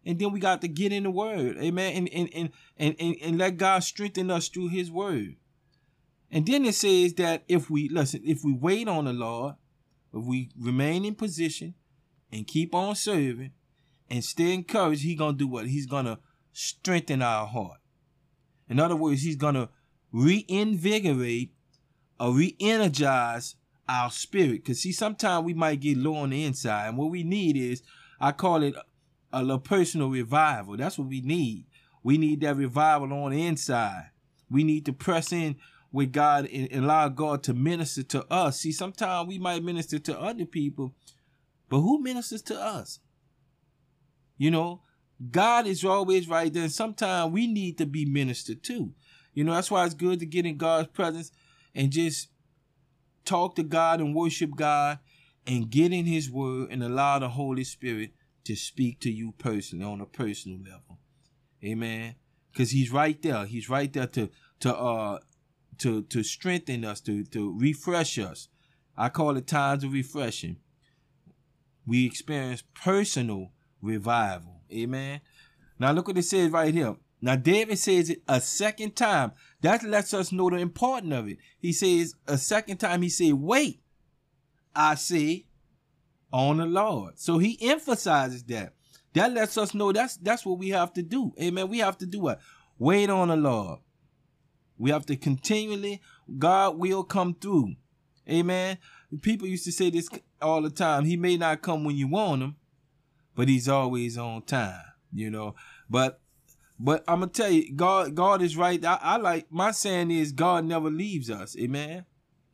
And 0.03 0.17
then 0.17 0.31
we 0.31 0.39
got 0.39 0.61
to 0.61 0.67
get 0.67 0.91
in 0.91 1.03
the 1.03 1.11
word. 1.11 1.57
Amen. 1.57 1.93
And 1.95 2.09
and 2.09 2.29
and 2.33 2.49
and, 2.77 2.95
and, 2.99 3.15
and 3.21 3.37
let 3.37 3.57
God 3.57 3.83
strengthen 3.83 4.31
us 4.31 4.49
through 4.49 4.69
his 4.69 4.89
word. 4.89 5.35
And 6.31 6.45
then 6.45 6.65
it 6.65 6.75
says 6.75 7.13
that 7.15 7.43
if 7.47 7.69
we 7.69 7.89
listen, 7.89 8.21
if 8.25 8.43
we 8.43 8.53
wait 8.53 8.87
on 8.87 9.05
the 9.05 9.13
Lord, 9.13 9.55
if 10.13 10.23
we 10.23 10.49
remain 10.57 11.03
in 11.03 11.15
position 11.15 11.73
and 12.31 12.47
keep 12.47 12.73
on 12.73 12.95
serving 12.95 13.51
and 14.09 14.23
stay 14.23 14.53
encouraged, 14.53 15.03
He's 15.03 15.17
gonna 15.17 15.37
do 15.37 15.47
what? 15.47 15.67
He's 15.67 15.85
gonna 15.85 16.19
strengthen 16.53 17.21
our 17.21 17.45
heart. 17.45 17.79
In 18.69 18.79
other 18.79 18.95
words, 18.95 19.23
He's 19.23 19.35
gonna 19.35 19.69
reinvigorate 20.13 21.53
or 22.19 22.33
re-energize 22.33 23.55
our 23.89 24.09
spirit. 24.09 24.63
Cause 24.63 24.79
see, 24.79 24.91
sometimes 24.93 25.45
we 25.45 25.53
might 25.53 25.81
get 25.81 25.97
low 25.97 26.15
on 26.15 26.29
the 26.29 26.45
inside, 26.45 26.87
and 26.87 26.97
what 26.97 27.11
we 27.11 27.23
need 27.23 27.57
is, 27.57 27.83
I 28.19 28.31
call 28.31 28.63
it 28.63 28.75
a, 29.33 29.41
little 29.41 29.59
personal 29.59 30.09
revival. 30.09 30.77
That's 30.77 30.97
what 30.97 31.07
we 31.07 31.21
need. 31.21 31.65
We 32.03 32.17
need 32.17 32.41
that 32.41 32.55
revival 32.55 33.11
on 33.11 33.31
the 33.31 33.45
inside. 33.45 34.11
We 34.49 34.63
need 34.63 34.85
to 34.85 34.93
press 34.93 35.31
in 35.31 35.57
with 35.91 36.11
God 36.11 36.47
and 36.47 36.71
allow 36.71 37.09
God 37.09 37.43
to 37.43 37.53
minister 37.53 38.03
to 38.03 38.25
us. 38.31 38.59
See, 38.59 38.71
sometimes 38.71 39.27
we 39.27 39.37
might 39.37 39.63
minister 39.63 39.99
to 39.99 40.19
other 40.19 40.45
people, 40.45 40.93
but 41.69 41.81
who 41.81 42.01
ministers 42.01 42.41
to 42.43 42.59
us? 42.59 42.99
You 44.37 44.51
know, 44.51 44.81
God 45.29 45.67
is 45.67 45.83
always 45.85 46.27
right 46.27 46.51
there. 46.51 46.69
sometimes 46.69 47.31
we 47.31 47.45
need 47.45 47.77
to 47.77 47.85
be 47.85 48.05
ministered 48.05 48.63
to. 48.63 48.93
You 49.33 49.43
know, 49.43 49.53
that's 49.53 49.69
why 49.69 49.85
it's 49.85 49.93
good 49.93 50.19
to 50.19 50.25
get 50.25 50.45
in 50.45 50.57
God's 50.57 50.87
presence 50.89 51.31
and 51.75 51.91
just 51.91 52.29
talk 53.23 53.55
to 53.55 53.63
God 53.63 53.99
and 53.99 54.15
worship 54.15 54.55
God 54.55 54.99
and 55.45 55.69
get 55.69 55.93
in 55.93 56.05
His 56.05 56.29
Word 56.29 56.69
and 56.71 56.83
allow 56.83 57.19
the 57.19 57.29
Holy 57.29 57.63
Spirit 57.63 58.11
to 58.45 58.55
speak 58.55 58.99
to 59.01 59.11
you 59.11 59.33
personally 59.37 59.85
on 59.85 60.01
a 60.01 60.05
personal 60.05 60.59
level. 60.59 60.99
Amen. 61.63 62.15
Because 62.51 62.71
He's 62.71 62.91
right 62.91 63.21
there. 63.21 63.45
He's 63.45 63.69
right 63.69 63.91
there 63.91 64.07
to 64.07 64.29
to 64.61 64.75
uh 64.75 65.19
to 65.81 66.03
to 66.03 66.23
strengthen 66.23 66.85
us, 66.85 67.01
to 67.01 67.23
to 67.25 67.57
refresh 67.59 68.17
us. 68.17 68.47
I 68.97 69.09
call 69.09 69.37
it 69.37 69.47
times 69.47 69.83
of 69.83 69.93
refreshing. 69.93 70.57
We 71.85 72.05
experience 72.05 72.63
personal 72.73 73.51
revival. 73.81 74.61
Amen. 74.71 75.21
Now 75.79 75.91
look 75.91 76.07
what 76.07 76.17
it 76.17 76.23
says 76.23 76.51
right 76.51 76.73
here. 76.73 76.95
Now 77.21 77.35
David 77.35 77.79
says 77.79 78.09
it 78.09 78.21
a 78.27 78.39
second 78.39 78.95
time. 78.95 79.31
That 79.61 79.83
lets 79.83 80.13
us 80.13 80.31
know 80.31 80.49
the 80.49 80.57
importance 80.57 81.13
of 81.13 81.27
it. 81.27 81.37
He 81.59 81.73
says 81.73 82.15
a 82.27 82.37
second 82.37 82.77
time, 82.77 83.01
he 83.01 83.09
said, 83.09 83.33
wait, 83.33 83.81
I 84.75 84.95
say 84.95 85.45
on 86.31 86.57
the 86.57 86.65
Lord. 86.65 87.19
So 87.19 87.37
he 87.39 87.57
emphasizes 87.61 88.43
that. 88.45 88.73
That 89.13 89.33
lets 89.33 89.57
us 89.57 89.73
know 89.73 89.91
that's 89.91 90.17
that's 90.17 90.45
what 90.45 90.59
we 90.59 90.69
have 90.69 90.93
to 90.93 91.01
do. 91.01 91.33
Amen. 91.41 91.67
We 91.69 91.79
have 91.79 91.97
to 91.97 92.05
do 92.05 92.19
what? 92.21 92.39
Wait 92.77 93.09
on 93.09 93.27
the 93.27 93.35
Lord. 93.35 93.79
We 94.81 94.89
have 94.89 95.05
to 95.05 95.15
continually, 95.15 96.01
God 96.39 96.79
will 96.79 97.03
come 97.03 97.35
through. 97.35 97.75
Amen. 98.27 98.79
People 99.21 99.47
used 99.47 99.65
to 99.65 99.71
say 99.71 99.91
this 99.91 100.09
all 100.41 100.63
the 100.63 100.71
time. 100.71 101.05
He 101.05 101.15
may 101.17 101.37
not 101.37 101.61
come 101.61 101.83
when 101.83 101.95
you 101.95 102.07
want 102.07 102.41
him, 102.41 102.55
but 103.35 103.47
he's 103.47 103.69
always 103.69 104.17
on 104.17 104.41
time, 104.41 104.81
you 105.13 105.29
know. 105.29 105.53
But 105.87 106.19
but 106.79 107.03
I'm 107.07 107.19
gonna 107.19 107.31
tell 107.31 107.51
you, 107.51 107.71
God, 107.75 108.15
God 108.15 108.41
is 108.41 108.57
right. 108.57 108.83
I, 108.83 108.97
I 108.99 109.17
like 109.17 109.51
my 109.51 109.69
saying 109.69 110.09
is 110.09 110.31
God 110.31 110.65
never 110.65 110.89
leaves 110.89 111.29
us. 111.29 111.55
Amen. 111.59 112.05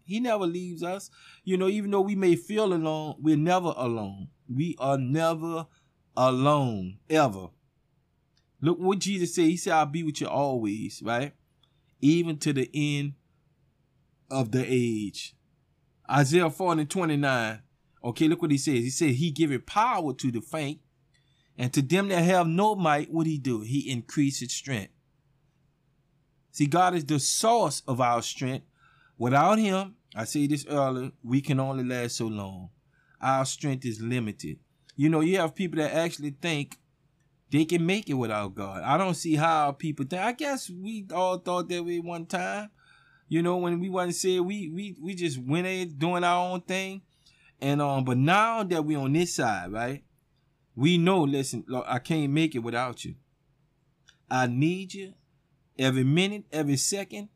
He 0.04 0.20
never 0.20 0.46
leaves 0.46 0.84
us. 0.84 1.10
You 1.46 1.56
know, 1.56 1.70
even 1.70 1.92
though 1.92 2.02
we 2.02 2.16
may 2.16 2.36
feel 2.36 2.74
alone, 2.74 3.16
we're 3.22 3.38
never 3.38 3.74
alone. 3.78 4.28
We 4.54 4.76
are 4.80 4.98
never 4.98 5.68
alone, 6.18 6.98
ever. 7.10 7.48
Look 8.60 8.80
what 8.80 9.00
Jesus 9.00 9.34
said. 9.34 9.46
He 9.46 9.56
said, 9.56 9.74
I'll 9.74 9.86
be 9.86 10.04
with 10.04 10.20
you 10.20 10.28
always, 10.28 11.02
right? 11.06 11.34
Even 12.02 12.38
to 12.40 12.54
the 12.54 12.70
end 12.74 13.14
of 14.30 14.52
the 14.52 14.66
age. 14.68 15.36
Isaiah 16.10 16.50
40 16.50 16.82
and 16.82 16.90
29. 16.90 17.62
Okay, 18.04 18.28
look 18.28 18.42
what 18.42 18.52
he 18.52 18.58
says. 18.58 18.76
He 18.76 18.90
said, 18.90 19.12
He 19.12 19.32
giveth 19.32 19.66
power 19.66 20.14
to 20.14 20.32
the 20.32 20.42
faint, 20.42 20.80
and 21.58 21.74
to 21.74 21.82
them 21.82 22.08
that 22.10 22.24
have 22.24 22.48
no 22.48 22.76
might, 22.76 23.12
what 23.12 23.28
he 23.28 23.38
do? 23.38 23.62
He 23.62 23.90
increases 23.90 24.54
strength. 24.54 24.94
See, 26.52 26.68
God 26.68 26.96
is 26.96 27.06
the 27.06 27.20
source 27.20 27.82
of 27.88 28.00
our 28.00 28.22
strength. 28.22 28.66
Without 29.18 29.60
him, 29.60 29.96
I 30.16 30.24
say 30.24 30.48
this 30.48 30.66
earlier, 30.68 31.12
we 31.24 31.42
can 31.42 31.60
only 31.60 31.84
last 31.84 32.18
so 32.18 32.28
long. 32.28 32.70
Our 33.22 33.46
strength 33.46 33.86
is 33.86 34.00
limited. 34.00 34.60
You 34.96 35.10
know, 35.10 35.20
you 35.20 35.38
have 35.38 35.56
people 35.56 35.78
that 35.80 35.94
actually 35.94 36.32
think 36.32 36.78
they 37.52 37.66
can 37.66 37.86
make 37.86 38.10
it 38.10 38.14
without 38.16 38.56
God. 38.56 38.84
I 38.84 38.98
don't 38.98 39.14
see 39.14 39.36
how 39.36 39.72
people 39.72 40.06
think. 40.06 40.22
I 40.22 40.34
guess 40.34 40.70
we 40.70 41.06
all 41.14 41.38
thought 41.38 41.70
that 41.70 41.86
way 41.86 42.00
one 42.00 42.26
time. 42.26 42.70
You 43.30 43.42
know, 43.42 43.58
when 43.58 43.80
we 43.80 43.90
wasn't 43.90 44.16
saying 44.16 44.46
we 44.46 44.70
we 44.70 44.96
we 45.02 45.16
just 45.16 45.38
went 45.38 45.68
in 45.68 45.98
doing 45.98 46.24
our 46.24 46.52
own 46.52 46.62
thing. 46.62 47.02
And 47.60 47.82
um, 47.82 48.04
but 48.06 48.18
now 48.18 48.64
that 48.64 48.86
we 48.86 48.96
on 48.96 49.14
this 49.14 49.36
side, 49.36 49.72
right? 49.72 50.04
We 50.76 50.98
know, 50.98 51.24
listen, 51.24 51.64
Lord, 51.68 51.86
I 51.88 52.00
can't 52.00 52.32
make 52.32 52.54
it 52.54 52.60
without 52.60 53.04
you. 53.04 53.16
I 54.30 54.48
need 54.48 54.94
you 54.94 55.14
every 55.80 56.04
minute, 56.04 56.46
every 56.52 56.78
second, 56.78 57.30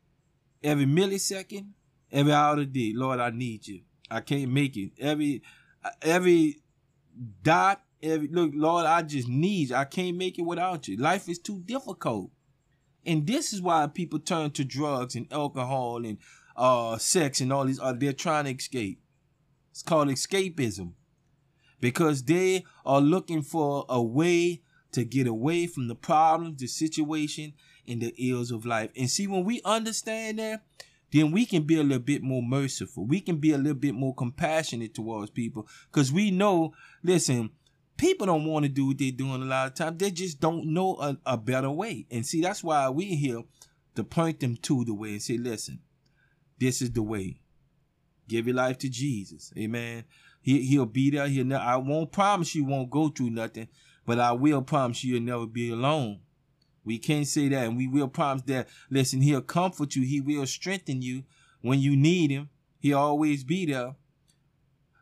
every 0.62 0.86
millisecond, 0.86 1.70
every 2.10 2.32
hour 2.32 2.52
of 2.52 2.58
the 2.58 2.66
day. 2.66 2.92
Lord, 2.96 3.18
I 3.18 3.30
need 3.30 3.66
you. 3.66 3.80
I 4.10 4.20
can't 4.20 4.50
make 4.50 4.76
it. 4.76 4.92
Every 5.00 5.42
every 6.02 6.62
dot 7.42 7.82
Every, 8.02 8.28
look, 8.28 8.50
Lord, 8.54 8.86
I 8.86 9.02
just 9.02 9.28
need 9.28 9.70
you. 9.70 9.76
I 9.76 9.84
can't 9.84 10.16
make 10.16 10.38
it 10.38 10.42
without 10.42 10.88
you. 10.88 10.96
Life 10.96 11.28
is 11.28 11.38
too 11.38 11.60
difficult. 11.64 12.30
And 13.04 13.26
this 13.26 13.52
is 13.52 13.62
why 13.62 13.86
people 13.86 14.18
turn 14.18 14.50
to 14.52 14.64
drugs 14.64 15.14
and 15.14 15.32
alcohol 15.32 16.04
and 16.04 16.18
uh, 16.56 16.98
sex 16.98 17.40
and 17.40 17.52
all 17.52 17.64
these. 17.64 17.80
Uh, 17.80 17.92
they're 17.92 18.12
trying 18.12 18.44
to 18.44 18.54
escape. 18.54 19.00
It's 19.70 19.82
called 19.82 20.08
escapism. 20.08 20.92
Because 21.80 22.24
they 22.24 22.64
are 22.86 23.00
looking 23.00 23.42
for 23.42 23.84
a 23.88 24.00
way 24.00 24.62
to 24.92 25.04
get 25.04 25.26
away 25.26 25.66
from 25.66 25.88
the 25.88 25.94
problems, 25.94 26.60
the 26.60 26.68
situation, 26.68 27.54
and 27.88 28.00
the 28.00 28.14
ills 28.18 28.50
of 28.50 28.64
life. 28.64 28.90
And 28.96 29.10
see, 29.10 29.26
when 29.26 29.44
we 29.44 29.60
understand 29.64 30.38
that, 30.38 30.62
then 31.12 31.30
we 31.30 31.44
can 31.44 31.64
be 31.64 31.76
a 31.76 31.82
little 31.82 31.98
bit 31.98 32.22
more 32.22 32.42
merciful. 32.42 33.04
We 33.04 33.20
can 33.20 33.36
be 33.36 33.52
a 33.52 33.58
little 33.58 33.74
bit 33.74 33.94
more 33.94 34.14
compassionate 34.14 34.94
towards 34.94 35.30
people. 35.30 35.66
Because 35.90 36.12
we 36.12 36.30
know, 36.30 36.72
listen, 37.02 37.50
people 37.96 38.26
don't 38.26 38.44
want 38.44 38.64
to 38.64 38.68
do 38.68 38.88
what 38.88 38.98
they're 38.98 39.10
doing 39.12 39.42
a 39.42 39.46
lot 39.46 39.68
of 39.68 39.74
times. 39.74 39.98
They 39.98 40.10
just 40.10 40.40
don't 40.40 40.66
know 40.66 40.96
a, 40.96 41.18
a 41.26 41.36
better 41.36 41.70
way. 41.70 42.06
And 42.10 42.26
see, 42.26 42.40
that's 42.40 42.64
why 42.64 42.88
we're 42.88 43.16
here 43.16 43.42
to 43.94 44.04
point 44.04 44.40
them 44.40 44.56
to 44.56 44.84
the 44.84 44.94
way 44.94 45.10
and 45.10 45.22
say, 45.22 45.36
listen, 45.36 45.80
this 46.58 46.82
is 46.82 46.90
the 46.92 47.02
way. 47.02 47.40
Give 48.28 48.46
your 48.46 48.56
life 48.56 48.78
to 48.78 48.88
Jesus. 48.88 49.52
Amen. 49.58 50.04
He, 50.40 50.62
he'll 50.62 50.86
be 50.86 51.10
there. 51.10 51.28
He'll 51.28 51.44
ne- 51.44 51.56
I 51.56 51.76
won't 51.76 52.12
promise 52.12 52.54
you 52.54 52.64
won't 52.64 52.90
go 52.90 53.08
through 53.08 53.30
nothing, 53.30 53.68
but 54.06 54.18
I 54.18 54.32
will 54.32 54.62
promise 54.62 55.04
you 55.04 55.14
you'll 55.14 55.24
never 55.24 55.46
be 55.46 55.70
alone. 55.70 56.20
We 56.84 56.98
can't 56.98 57.26
say 57.26 57.48
that. 57.48 57.66
And 57.66 57.76
we 57.76 57.86
will 57.86 58.08
promise 58.08 58.42
that, 58.44 58.68
listen, 58.90 59.20
he'll 59.20 59.40
comfort 59.40 59.94
you. 59.94 60.02
He 60.04 60.20
will 60.20 60.46
strengthen 60.46 61.02
you 61.02 61.24
when 61.60 61.80
you 61.80 61.96
need 61.96 62.30
him. 62.30 62.48
He'll 62.80 62.98
always 62.98 63.44
be 63.44 63.66
there. 63.66 63.94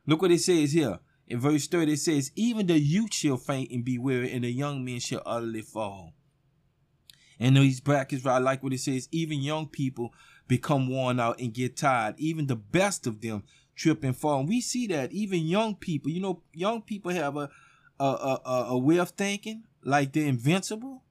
Look 0.07 0.23
what 0.23 0.31
it 0.31 0.41
says 0.41 0.73
here. 0.73 0.99
In 1.31 1.41
verse 1.41 1.67
30, 1.67 1.93
it 1.93 1.97
says, 1.99 2.33
Even 2.35 2.67
the 2.67 2.79
youth 2.79 3.15
shall 3.15 3.37
faint 3.37 3.71
and 3.71 3.85
be 3.85 3.97
weary, 3.97 4.33
and 4.33 4.45
the 4.45 4.51
young 4.51 4.85
men 4.85 5.01
shall 5.01 5.23
utterly 5.25 5.63
fall. 5.63 6.13
And 7.39 7.57
these 7.57 7.81
brackets, 7.81 8.27
I 8.27 8.39
like 8.39 8.63
what 8.63 8.75
it 8.75 8.81
says, 8.81 9.09
even 9.11 9.41
young 9.41 9.69
people 9.69 10.13
become 10.47 10.89
worn 10.89 11.19
out 11.19 11.41
and 11.41 11.55
get 11.55 11.77
tired. 11.77 12.17
Even 12.19 12.49
the 12.49 12.57
best 12.57 13.07
of 13.07 13.23
them 13.23 13.45
trip 13.75 14.05
and 14.05 14.15
fall. 14.15 14.41
And 14.41 14.49
we 14.49 14.61
see 14.61 14.87
that 14.89 15.13
even 15.13 15.47
young 15.47 15.77
people, 15.77 16.11
you 16.11 16.21
know, 16.21 16.43
young 16.53 16.83
people 16.83 17.13
have 17.13 17.37
a 17.37 17.49
a, 18.01 18.39
a, 18.45 18.67
a 18.71 18.79
way 18.79 18.99
of 18.99 19.11
thinking 19.11 19.65
like 19.85 20.13
they're 20.13 20.27
invincible. 20.27 21.05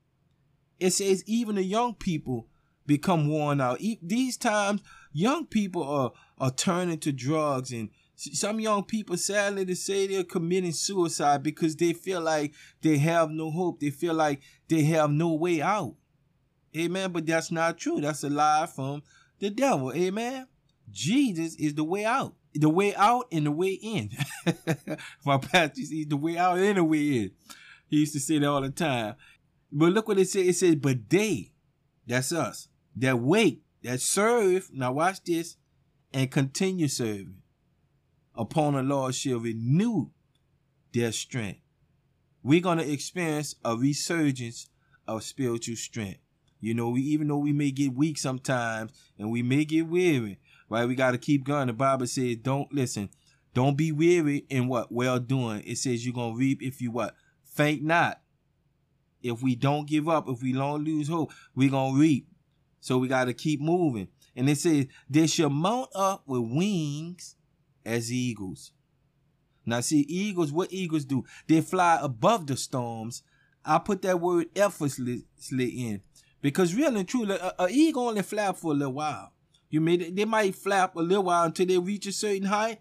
It 0.79 0.91
says 0.91 1.23
even 1.27 1.55
the 1.55 1.63
young 1.63 1.93
people 1.93 2.47
become 2.85 3.29
worn 3.29 3.61
out. 3.61 3.79
These 4.01 4.37
times, 4.37 4.81
young 5.13 5.45
people 5.45 5.83
are, 5.83 6.11
are 6.39 6.51
turning 6.51 6.97
to 6.99 7.11
drugs 7.11 7.71
and 7.71 7.89
some 8.19 8.59
young 8.59 8.83
people, 8.83 9.15
sadly 9.15 9.65
to 9.65 9.75
say, 9.75 10.05
they're 10.05 10.25
committing 10.25 10.73
suicide 10.73 11.41
because 11.41 11.75
they 11.77 11.93
feel 11.93 12.19
like 12.19 12.53
they 12.81 12.97
have 12.97 13.31
no 13.31 13.49
hope. 13.49 13.79
They 13.79 13.91
feel 13.91 14.13
like 14.13 14.41
they 14.67 14.83
have 14.83 15.09
no 15.09 15.33
way 15.33 15.61
out. 15.61 15.95
Amen. 16.75 17.13
But 17.13 17.25
that's 17.25 17.49
not 17.49 17.77
true. 17.77 18.01
That's 18.01 18.23
a 18.25 18.29
lie 18.29 18.67
from 18.67 19.03
the 19.39 19.49
devil. 19.49 19.93
Amen. 19.93 20.47
Jesus 20.91 21.55
is 21.55 21.75
the 21.75 21.83
way 21.85 22.03
out. 22.03 22.35
The 22.53 22.67
way 22.67 22.93
out 22.93 23.27
and 23.31 23.45
the 23.45 23.51
way 23.51 23.79
in. 23.81 24.09
My 25.25 25.37
pastor 25.37 25.81
sees 25.83 26.07
the 26.07 26.17
way 26.17 26.37
out 26.37 26.57
and 26.57 26.77
the 26.77 26.83
way 26.83 27.17
in. 27.17 27.31
He 27.87 27.97
used 27.99 28.13
to 28.13 28.19
say 28.19 28.39
that 28.39 28.49
all 28.49 28.61
the 28.61 28.69
time. 28.69 29.15
But 29.71 29.93
look 29.93 30.09
what 30.09 30.19
it 30.19 30.27
says. 30.27 30.45
It 30.45 30.55
says, 30.57 30.75
but 30.75 31.09
they, 31.09 31.51
that's 32.05 32.33
us, 32.33 32.67
that 32.97 33.19
wait, 33.19 33.61
that 33.83 34.01
serve, 34.01 34.69
now 34.73 34.91
watch 34.91 35.23
this, 35.23 35.55
and 36.11 36.29
continue 36.29 36.87
serving 36.87 37.39
upon 38.39 38.73
the 38.73 38.81
Lord 38.81 39.13
shall 39.13 39.37
renew 39.37 40.07
their 40.93 41.11
strength. 41.11 41.59
We're 42.41 42.61
going 42.61 42.77
to 42.77 42.89
experience 42.89 43.55
a 43.65 43.75
resurgence 43.75 44.69
of 45.05 45.23
spiritual 45.23 45.75
strength. 45.75 46.21
You 46.61 46.73
know, 46.73 46.89
we 46.89 47.01
even 47.01 47.27
though 47.27 47.37
we 47.37 47.51
may 47.51 47.71
get 47.71 47.93
weak 47.93 48.17
sometimes 48.17 48.91
and 49.17 49.29
we 49.29 49.43
may 49.43 49.65
get 49.65 49.87
weary, 49.87 50.39
right? 50.69 50.87
We 50.87 50.95
got 50.95 51.11
to 51.11 51.17
keep 51.17 51.43
going. 51.43 51.67
The 51.67 51.73
Bible 51.73 52.07
says, 52.07 52.37
don't 52.37 52.73
listen, 52.73 53.09
don't 53.53 53.75
be 53.75 53.91
weary 53.91 54.45
in 54.49 54.67
what 54.69 54.91
well 54.91 55.19
doing. 55.19 55.61
It 55.65 55.77
says 55.77 56.05
you're 56.05 56.13
gonna 56.13 56.35
reap 56.35 56.61
if 56.61 56.81
you 56.81 56.91
what 56.91 57.15
faint 57.43 57.83
not. 57.83 58.21
If 59.21 59.41
we 59.41 59.55
don't 59.55 59.87
give 59.87 60.07
up, 60.07 60.29
if 60.29 60.41
we 60.41 60.53
don't 60.53 60.85
lose 60.85 61.09
hope, 61.09 61.31
we're 61.55 61.69
gonna 61.69 61.97
reap. 61.97 62.27
So 62.79 62.97
we 62.97 63.09
got 63.09 63.25
to 63.25 63.33
keep 63.33 63.59
moving. 63.59 64.07
And 64.35 64.49
it 64.49 64.57
says 64.57 64.87
they 65.09 65.27
shall 65.27 65.49
mount 65.49 65.89
up 65.93 66.23
with 66.25 66.41
wings 66.41 67.35
as 67.85 68.11
eagles. 68.11 68.71
Now, 69.65 69.81
see, 69.81 70.01
eagles, 70.01 70.51
what 70.51 70.71
eagles 70.71 71.05
do? 71.05 71.25
They 71.47 71.61
fly 71.61 71.99
above 72.01 72.47
the 72.47 72.57
storms. 72.57 73.23
I 73.63 73.77
put 73.77 74.01
that 74.03 74.19
word 74.19 74.47
effortlessly 74.55 75.25
in 75.51 76.01
because 76.41 76.73
really 76.73 77.01
and 77.01 77.07
truly, 77.07 77.35
a, 77.35 77.53
a 77.59 77.67
eagle 77.69 78.07
only 78.07 78.21
flap 78.21 78.57
for 78.57 78.71
a 78.71 78.75
little 78.75 78.93
while. 78.93 79.33
You 79.69 79.81
may 79.81 79.97
they 79.97 80.25
might 80.25 80.55
flap 80.55 80.95
a 80.95 81.01
little 81.01 81.25
while 81.25 81.45
until 81.45 81.67
they 81.67 81.77
reach 81.77 82.07
a 82.07 82.11
certain 82.11 82.47
height. 82.47 82.79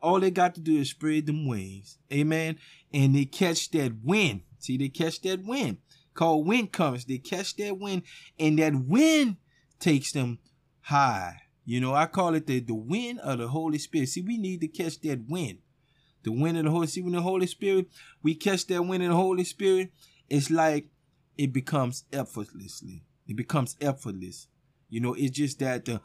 All 0.00 0.20
they 0.20 0.30
got 0.30 0.54
to 0.54 0.60
do 0.60 0.76
is 0.76 0.90
spread 0.90 1.26
them 1.26 1.48
wings, 1.48 1.98
amen, 2.12 2.58
and 2.94 3.16
they 3.16 3.24
catch 3.24 3.70
that 3.72 4.04
wind. 4.04 4.42
See, 4.60 4.76
they 4.76 4.90
catch 4.90 5.20
that 5.22 5.44
wind 5.44 5.78
called 6.18 6.46
wind 6.46 6.72
currents. 6.72 7.04
They 7.04 7.18
catch 7.18 7.56
that 7.56 7.78
wind, 7.78 8.02
and 8.38 8.58
that 8.58 8.74
wind 8.74 9.36
takes 9.78 10.12
them 10.12 10.40
high. 10.82 11.42
You 11.68 11.82
know, 11.82 11.94
I 11.94 12.06
call 12.06 12.34
it 12.34 12.46
the, 12.46 12.60
the 12.60 12.74
wind 12.74 13.20
of 13.20 13.40
the 13.40 13.48
Holy 13.48 13.76
Spirit. 13.76 14.08
See, 14.08 14.22
we 14.22 14.38
need 14.38 14.62
to 14.62 14.68
catch 14.68 15.02
that 15.02 15.28
wind. 15.28 15.58
The 16.22 16.32
wind 16.32 16.56
of 16.56 16.64
the 16.64 16.70
Holy 16.70 16.86
Spirit. 16.86 17.04
When 17.04 17.12
the 17.12 17.20
Holy 17.20 17.46
Spirit, 17.46 17.88
we 18.22 18.34
catch 18.36 18.66
that 18.68 18.82
wind 18.82 19.02
of 19.02 19.10
the 19.10 19.16
Holy 19.16 19.44
Spirit, 19.44 19.92
it's 20.30 20.50
like 20.50 20.86
it 21.36 21.52
becomes 21.52 22.04
effortlessly. 22.10 23.04
It 23.26 23.36
becomes 23.36 23.76
effortless. 23.82 24.48
You 24.88 25.00
know, 25.00 25.12
it's 25.12 25.36
just 25.36 25.58
that 25.58 25.84
the 25.84 26.00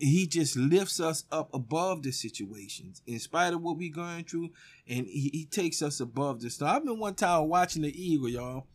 he 0.00 0.26
just 0.26 0.56
lifts 0.56 0.98
us 0.98 1.26
up 1.30 1.50
above 1.52 2.02
the 2.02 2.10
situations 2.10 3.02
in 3.06 3.18
spite 3.18 3.52
of 3.52 3.60
what 3.60 3.76
we're 3.76 3.92
going 3.92 4.24
through 4.24 4.48
and 4.88 5.06
he, 5.06 5.28
he 5.30 5.44
takes 5.44 5.82
us 5.82 6.00
above 6.00 6.40
the 6.40 6.48
stuff. 6.48 6.74
I've 6.74 6.86
been 6.86 6.98
one 6.98 7.14
time 7.14 7.50
watching 7.50 7.82
the 7.82 8.02
eagle, 8.02 8.30
y'all, 8.30 8.66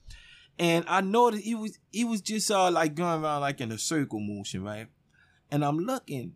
and 0.59 0.85
I 0.87 1.01
noticed 1.01 1.43
he 1.43 1.55
was 1.55 1.79
he 1.91 2.03
was 2.03 2.21
just 2.21 2.51
uh 2.51 2.69
like 2.69 2.93
going 2.93 3.23
around 3.23 3.41
like 3.41 3.59
in 3.59 3.71
a 3.71 3.79
circle 3.79 4.19
motion, 4.19 4.63
right? 4.63 4.87
And 5.51 5.65
I'm 5.65 5.79
looking, 5.79 6.33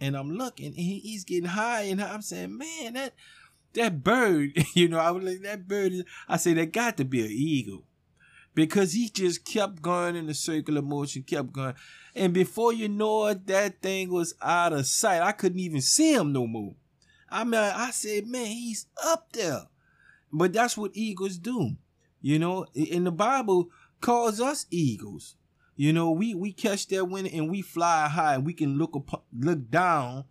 and 0.00 0.16
I'm 0.16 0.30
looking, 0.30 0.66
and 0.66 0.76
he, 0.76 1.00
he's 1.00 1.24
getting 1.24 1.48
high, 1.48 1.82
and 1.82 2.00
I'm 2.00 2.22
saying, 2.22 2.56
man, 2.56 2.94
that 2.94 3.14
that 3.74 4.02
bird, 4.02 4.52
you 4.74 4.88
know, 4.88 4.98
I 4.98 5.10
was 5.10 5.24
like, 5.24 5.42
that 5.42 5.68
bird 5.68 5.92
is, 5.92 6.04
I 6.28 6.36
say, 6.36 6.54
that 6.54 6.72
got 6.72 6.96
to 6.96 7.04
be 7.04 7.20
an 7.20 7.30
eagle. 7.30 7.84
Because 8.54 8.92
he 8.92 9.08
just 9.08 9.44
kept 9.44 9.82
going 9.82 10.14
in 10.14 10.26
the 10.26 10.34
circular 10.34 10.80
motion, 10.80 11.24
kept 11.24 11.52
going. 11.52 11.74
And 12.14 12.32
before 12.32 12.72
you 12.72 12.88
know 12.88 13.26
it, 13.26 13.48
that 13.48 13.82
thing 13.82 14.12
was 14.12 14.34
out 14.40 14.72
of 14.72 14.86
sight. 14.86 15.20
I 15.20 15.32
couldn't 15.32 15.58
even 15.58 15.80
see 15.80 16.14
him 16.14 16.32
no 16.32 16.46
more. 16.46 16.76
I 17.28 17.42
mean, 17.42 17.60
I 17.60 17.90
said, 17.90 18.28
man, 18.28 18.46
he's 18.46 18.86
up 19.04 19.32
there. 19.32 19.62
But 20.32 20.52
that's 20.52 20.76
what 20.76 20.92
eagles 20.94 21.36
do. 21.36 21.72
You 22.20 22.38
know, 22.38 22.66
in 22.74 23.04
the 23.04 23.10
Bible 23.10 23.70
calls 24.00 24.40
us 24.40 24.66
eagles. 24.70 25.34
You 25.76 25.92
know, 25.92 26.10
we 26.10 26.34
we 26.34 26.52
catch 26.52 26.86
that 26.88 27.06
wind 27.06 27.28
and 27.32 27.50
we 27.50 27.62
fly 27.62 28.08
high. 28.08 28.34
And 28.34 28.46
we 28.46 28.54
can 28.54 28.78
look 28.78 28.94
up, 28.94 29.24
look 29.36 29.70
down 29.70 30.24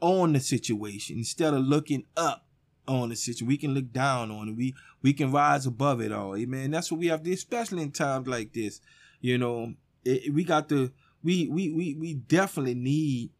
on 0.00 0.32
the 0.32 0.40
situation 0.40 1.18
instead 1.18 1.52
of 1.52 1.62
looking 1.62 2.04
up 2.16 2.46
on 2.88 3.10
the 3.10 3.16
situation. 3.16 3.46
We 3.46 3.58
can 3.58 3.74
look 3.74 3.92
down 3.92 4.30
on 4.30 4.48
it. 4.48 4.56
We 4.56 4.74
we 5.02 5.12
can 5.12 5.30
rise 5.32 5.66
above 5.66 6.00
it 6.00 6.12
all. 6.12 6.36
Amen. 6.36 6.70
That's 6.70 6.90
what 6.90 7.00
we 7.00 7.08
have 7.08 7.22
to, 7.22 7.32
especially 7.32 7.82
in 7.82 7.92
times 7.92 8.26
like 8.26 8.52
this. 8.52 8.80
You 9.20 9.38
know, 9.38 9.74
it, 10.04 10.32
we 10.32 10.44
got 10.44 10.68
to 10.70 10.90
we 11.22 11.48
we 11.48 11.70
we 11.70 11.94
we 11.94 12.14
definitely 12.14 12.74
need 12.74 13.30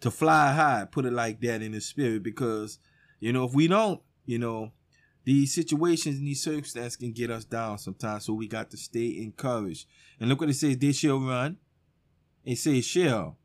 to 0.00 0.10
fly 0.10 0.52
high. 0.52 0.86
Put 0.90 1.04
it 1.04 1.12
like 1.12 1.40
that 1.42 1.62
in 1.62 1.72
the 1.72 1.80
spirit 1.80 2.22
because 2.22 2.78
you 3.20 3.32
know 3.32 3.44
if 3.44 3.54
we 3.54 3.68
don't, 3.68 4.00
you 4.26 4.38
know, 4.38 4.72
these 5.30 5.54
situations 5.54 6.18
and 6.18 6.26
these 6.26 6.42
circumstances 6.42 6.96
can 6.96 7.12
get 7.12 7.30
us 7.30 7.44
down 7.44 7.78
sometimes. 7.78 8.24
So 8.24 8.34
we 8.34 8.48
got 8.48 8.70
to 8.70 8.76
stay 8.76 9.18
encouraged. 9.18 9.86
And 10.18 10.28
look 10.28 10.40
what 10.40 10.50
it 10.50 10.54
says: 10.54 10.76
they 10.76 10.92
shall 10.92 11.18
run. 11.18 11.56
It 12.44 12.56
says 12.56 12.84
shall, 12.84 13.36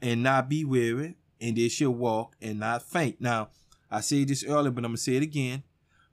and 0.00 0.22
not 0.22 0.48
be 0.48 0.64
weary 0.64 1.16
and 1.40 1.56
they 1.56 1.68
shall 1.68 1.90
walk 1.90 2.36
and 2.40 2.60
not 2.60 2.82
faint. 2.82 3.20
Now, 3.20 3.50
I 3.90 4.00
said 4.00 4.28
this 4.28 4.44
earlier, 4.44 4.70
but 4.70 4.84
I'm 4.84 4.90
gonna 4.90 4.98
say 4.98 5.16
it 5.16 5.22
again. 5.22 5.62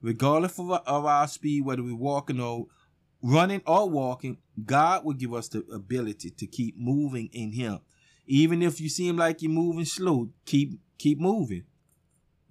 Regardless 0.02 0.60
of 0.60 1.06
our 1.06 1.28
speed, 1.28 1.66
whether 1.66 1.82
we're 1.82 1.96
walking 1.96 2.40
or 2.40 2.68
running 3.22 3.62
or 3.66 3.90
walking, 3.90 4.38
God 4.66 5.06
will 5.06 5.14
give 5.14 5.34
us 5.34 5.48
the 5.48 5.64
ability 5.74 6.32
to 6.32 6.46
keep 6.46 6.78
moving 6.78 7.30
in 7.32 7.54
Him. 7.54 7.80
Even 8.26 8.62
if 8.62 8.82
you 8.82 8.90
seem 8.90 9.18
like 9.18 9.42
you're 9.42 9.52
moving 9.52 9.86
slow, 9.86 10.30
keep 10.46 10.80
keep 10.98 11.20
moving. 11.20 11.64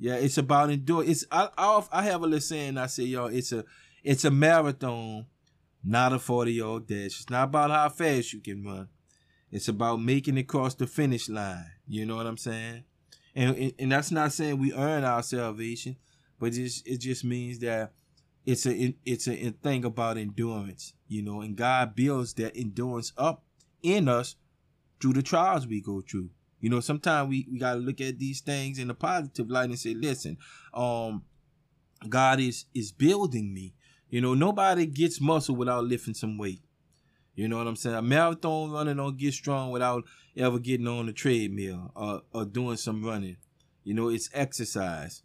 Yeah, 0.03 0.17
it's 0.17 0.37
about 0.37 0.71
endure. 0.71 1.05
It's 1.05 1.25
I, 1.31 1.49
I 1.57 1.81
I 1.93 2.03
have 2.03 2.23
a 2.23 2.25
little 2.25 2.41
saying. 2.41 2.77
I 2.77 2.87
say, 2.87 3.05
y'all, 3.05 3.29
it's 3.29 3.53
a 3.53 3.65
it's 4.03 4.25
a 4.25 4.33
marathon, 4.33 5.27
not 5.85 6.13
a 6.13 6.19
forty 6.19 6.55
yard 6.55 6.89
dash. 6.89 7.21
It's 7.21 7.31
not 7.31 7.45
about 7.45 7.71
how 7.71 7.89
fast 7.89 8.33
you 8.33 8.41
can 8.41 8.65
run. 8.65 8.89
It's 9.53 9.69
about 9.69 10.03
making 10.03 10.39
it 10.39 10.41
across 10.41 10.75
the 10.75 10.89
finish 10.89 11.29
line. 11.29 11.71
You 11.87 12.05
know 12.05 12.17
what 12.17 12.27
I'm 12.27 12.37
saying? 12.37 12.83
And 13.37 13.73
and 13.79 13.93
that's 13.93 14.11
not 14.11 14.33
saying 14.33 14.59
we 14.59 14.73
earn 14.73 15.05
our 15.05 15.23
salvation, 15.23 15.95
but 16.41 16.47
it 16.47 16.65
just, 16.65 16.89
it 16.89 16.99
just 16.99 17.23
means 17.23 17.61
that 17.61 17.93
it's 18.45 18.67
a 18.67 18.97
it's 19.05 19.29
a, 19.29 19.51
thing 19.63 19.85
about 19.85 20.19
endurance, 20.19 20.95
you 21.07 21.23
know, 21.23 21.43
and 21.43 21.55
God 21.55 21.95
builds 21.95 22.35
that 22.35 22.57
endurance 22.57 23.13
up 23.17 23.45
in 23.85 24.09
us 24.09 24.35
through 25.01 25.13
the 25.13 25.23
trials 25.23 25.69
we 25.69 25.81
go 25.81 26.01
through. 26.01 26.31
You 26.63 26.71
know, 26.71 26.81
sometimes 26.81 27.29
we, 27.29 27.47
we 27.51 27.59
gotta 27.59 27.81
look 27.81 28.01
at 28.01 28.21
these 28.21 28.41
things 28.41 28.79
in 28.79 28.89
a 28.89 28.95
positive 28.95 29.51
light 29.51 29.69
and 29.69 29.79
say, 29.79 29.95
listen, 29.95 30.39
um, 30.73 31.25
God 32.09 32.39
is 32.41 32.67
is 32.73 32.93
building 32.93 33.53
me. 33.53 33.75
You 34.09 34.21
know, 34.21 34.35
nobody 34.35 34.87
gets 34.87 35.21
muscle 35.21 35.57
without 35.57 35.85
lifting 35.85 36.15
some 36.15 36.39
weight. 36.39 36.63
You 37.35 37.49
know 37.49 37.59
what 37.59 37.67
I'm 37.67 37.77
saying? 37.77 37.97
A 37.97 38.03
marathon 38.03 38.71
runner 38.71 38.95
don't 38.95 39.17
get 39.17 39.35
strong 39.35 39.73
without 39.73 40.05
ever 40.37 40.59
getting 40.61 40.87
on 40.87 41.07
the 41.07 41.13
treadmill 41.13 41.91
or, 41.97 42.23
or 42.33 42.45
doing 42.45 42.77
some 42.77 43.05
running. 43.05 43.39
You 43.83 43.95
know, 43.95 44.09
it's 44.09 44.31
exercise. 44.33 45.23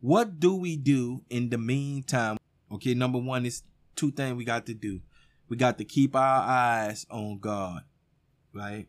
What 0.00 0.40
do 0.40 0.56
we 0.56 0.76
do 0.76 1.22
in 1.30 1.50
the 1.50 1.58
meantime? 1.58 2.38
Okay, 2.72 2.94
number 2.94 3.18
one 3.18 3.46
is 3.46 3.62
two 3.94 4.10
things 4.10 4.34
we 4.34 4.44
got 4.44 4.66
to 4.66 4.74
do. 4.74 5.00
We 5.48 5.56
got 5.56 5.78
to 5.78 5.84
keep 5.84 6.16
our 6.16 6.42
eyes 6.42 7.06
on 7.10 7.38
God, 7.38 7.82
right? 8.52 8.88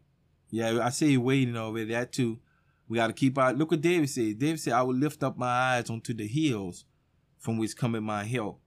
Yeah, 0.54 0.86
I 0.86 0.90
say 0.90 1.18
waiting 1.18 1.56
over 1.56 1.84
That 1.86 2.12
too. 2.12 2.40
We 2.88 2.98
got 2.98 3.08
to 3.08 3.14
keep 3.14 3.38
our. 3.38 3.54
Look 3.54 3.72
what 3.72 3.82
David 3.82 4.10
said. 4.10 4.38
David 4.38 4.60
said, 4.60 4.74
"I 4.74 4.84
will 4.84 4.94
lift 4.94 5.24
up 5.24 5.38
my 5.38 5.48
eyes 5.48 5.90
onto 5.90 6.14
the 6.14 6.28
hills, 6.28 6.86
from 7.40 7.58
which 7.58 7.76
cometh 7.76 8.04
my 8.04 8.24
help. 8.24 8.60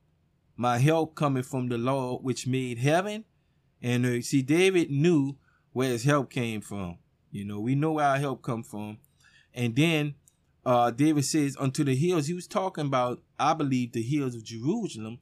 My 0.57 0.79
help 0.79 1.15
coming 1.15 1.43
from 1.43 1.69
the 1.69 1.79
Lord, 1.79 2.25
which 2.25 2.47
made 2.47 2.79
heaven 2.79 3.25
and 3.83 4.07
uh, 4.07 4.21
see, 4.23 4.43
David 4.43 4.91
knew 4.91 5.37
where 5.73 5.91
his 5.91 6.05
help 6.05 6.31
came 6.31 6.61
from. 6.61 6.99
You 7.31 7.45
know, 7.45 7.61
we 7.61 7.75
know 7.75 7.93
where 7.93 8.07
our 8.07 8.19
help 8.19 8.43
come 8.43 8.63
from. 8.63 8.99
And 9.55 9.77
then 9.77 10.15
uh, 10.65 10.91
David 10.91 11.25
says, 11.25 11.57
unto 11.59 11.85
the 11.85 11.95
hills. 11.95 12.27
He 12.27 12.35
was 12.35 12.47
talking 12.47 12.87
about, 12.87 13.23
I 13.39 13.55
believe, 13.55 13.93
the 13.93 14.03
hills 14.03 14.35
of 14.35 14.45
Jerusalem, 14.45 15.19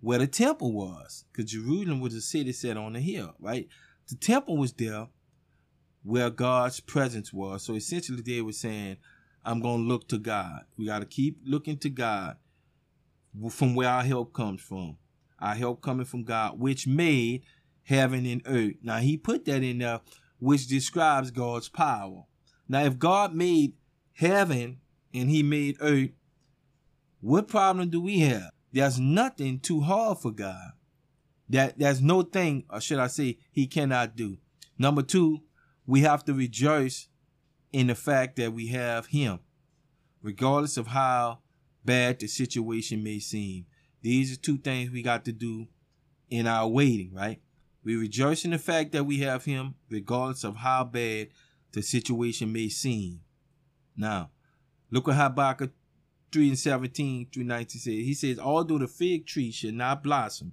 where 0.00 0.18
the 0.18 0.26
temple 0.26 0.72
was. 0.72 1.24
Because 1.32 1.50
Jerusalem 1.50 2.00
was 2.00 2.14
a 2.14 2.20
city 2.20 2.52
set 2.52 2.76
on 2.76 2.94
a 2.94 3.00
hill, 3.00 3.34
right? 3.40 3.68
The 4.08 4.16
temple 4.16 4.56
was 4.56 4.72
there 4.72 5.08
where 6.08 6.30
God's 6.30 6.80
presence 6.80 7.34
was. 7.34 7.62
So 7.62 7.74
essentially, 7.74 8.22
they 8.22 8.40
were 8.40 8.52
saying, 8.52 8.96
I'm 9.44 9.60
going 9.60 9.82
to 9.82 9.88
look 9.88 10.08
to 10.08 10.16
God. 10.16 10.62
We 10.78 10.86
got 10.86 11.00
to 11.00 11.04
keep 11.04 11.38
looking 11.44 11.76
to 11.78 11.90
God 11.90 12.38
from 13.50 13.74
where 13.74 13.90
our 13.90 14.02
help 14.02 14.32
comes 14.32 14.62
from. 14.62 14.96
Our 15.38 15.54
help 15.54 15.82
coming 15.82 16.06
from 16.06 16.24
God, 16.24 16.58
which 16.58 16.86
made 16.86 17.42
heaven 17.82 18.24
and 18.24 18.40
earth. 18.46 18.76
Now 18.82 18.96
he 18.96 19.18
put 19.18 19.44
that 19.44 19.62
in 19.62 19.78
there, 19.78 20.00
which 20.38 20.66
describes 20.66 21.30
God's 21.30 21.68
power. 21.68 22.24
Now 22.66 22.84
if 22.84 22.98
God 22.98 23.34
made 23.34 23.74
heaven 24.14 24.80
and 25.12 25.28
he 25.28 25.42
made 25.42 25.76
earth, 25.78 26.12
what 27.20 27.48
problem 27.48 27.90
do 27.90 28.00
we 28.00 28.20
have? 28.20 28.50
There's 28.72 28.98
nothing 28.98 29.60
too 29.60 29.82
hard 29.82 30.20
for 30.20 30.30
God. 30.30 30.70
That 31.50 31.78
there's 31.78 32.00
no 32.00 32.22
thing, 32.22 32.64
or 32.70 32.80
should 32.80 32.98
I 32.98 33.08
say, 33.08 33.36
he 33.52 33.66
cannot 33.66 34.16
do. 34.16 34.38
Number 34.78 35.02
two, 35.02 35.42
we 35.88 36.02
have 36.02 36.22
to 36.22 36.34
rejoice 36.34 37.08
in 37.72 37.86
the 37.86 37.94
fact 37.94 38.36
that 38.36 38.52
we 38.52 38.66
have 38.68 39.06
him, 39.06 39.38
regardless 40.22 40.76
of 40.76 40.88
how 40.88 41.38
bad 41.82 42.20
the 42.20 42.26
situation 42.26 43.02
may 43.02 43.18
seem. 43.18 43.64
These 44.02 44.34
are 44.34 44.40
two 44.40 44.58
things 44.58 44.90
we 44.90 45.00
got 45.02 45.24
to 45.24 45.32
do 45.32 45.66
in 46.28 46.46
our 46.46 46.68
waiting, 46.68 47.14
right? 47.14 47.40
We 47.82 47.96
rejoice 47.96 48.44
in 48.44 48.50
the 48.50 48.58
fact 48.58 48.92
that 48.92 49.04
we 49.04 49.20
have 49.20 49.46
him, 49.46 49.76
regardless 49.88 50.44
of 50.44 50.56
how 50.56 50.84
bad 50.84 51.28
the 51.72 51.80
situation 51.80 52.52
may 52.52 52.68
seem. 52.68 53.20
Now, 53.96 54.30
look 54.90 55.08
at 55.08 55.14
Habakkuk 55.14 55.72
3 56.30 56.48
and 56.50 56.58
17 56.58 57.28
through 57.32 57.44
19 57.44 57.80
says. 57.80 57.94
He 57.94 58.12
says, 58.12 58.38
Although 58.38 58.78
the 58.78 58.88
fig 58.88 59.26
tree 59.26 59.50
should 59.50 59.72
not 59.72 60.02
blossom, 60.02 60.52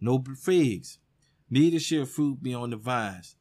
no 0.00 0.24
figs, 0.36 0.98
neither 1.48 1.78
shall 1.78 2.04
fruit 2.04 2.42
be 2.42 2.52
on 2.52 2.70
the 2.70 2.76
vines, 2.76 3.36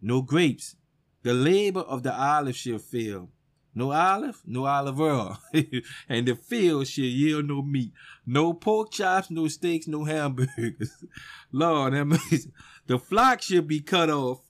no 0.00 0.22
grapes. 0.22 0.76
The 1.22 1.34
labor 1.34 1.80
of 1.80 2.02
the 2.02 2.14
olive 2.14 2.56
shall 2.56 2.78
fail. 2.78 3.30
No 3.74 3.92
olive, 3.92 4.42
no 4.46 4.66
olive 4.66 5.00
oil. 5.00 5.38
and 6.08 6.26
the 6.26 6.34
field 6.34 6.88
shall 6.88 7.04
yield 7.04 7.46
no 7.46 7.62
meat. 7.62 7.92
No 8.26 8.52
pork 8.52 8.90
chops, 8.90 9.30
no 9.30 9.46
steaks, 9.48 9.86
no 9.86 10.04
hamburgers. 10.04 11.04
Lord, 11.52 11.92
that 11.92 12.04
means 12.04 12.48
the 12.86 12.98
flock 12.98 13.42
shall 13.42 13.62
be 13.62 13.80
cut 13.80 14.10
off 14.10 14.40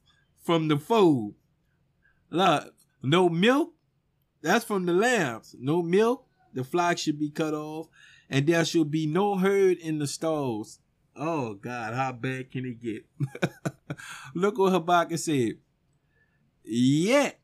from 0.42 0.68
the 0.68 0.78
fold. 0.78 1.34
Lord, 2.30 2.70
no 3.02 3.28
milk, 3.28 3.74
that's 4.40 4.64
from 4.64 4.86
the 4.86 4.92
lambs. 4.92 5.54
No 5.58 5.82
milk, 5.82 6.26
the 6.54 6.64
flock 6.64 6.96
should 6.98 7.18
be 7.18 7.30
cut 7.30 7.52
off. 7.52 7.88
And 8.30 8.46
there 8.46 8.64
shall 8.64 8.84
be 8.84 9.06
no 9.06 9.36
herd 9.36 9.78
in 9.78 9.98
the 9.98 10.06
stalls. 10.06 10.78
Oh 11.16 11.54
God, 11.54 11.94
how 11.94 12.12
bad 12.12 12.50
can 12.50 12.66
it 12.66 12.80
get? 12.80 13.04
Look 14.34 14.58
what 14.58 14.72
Habakkuk 14.72 15.18
said. 15.18 15.54
Yet 16.64 17.38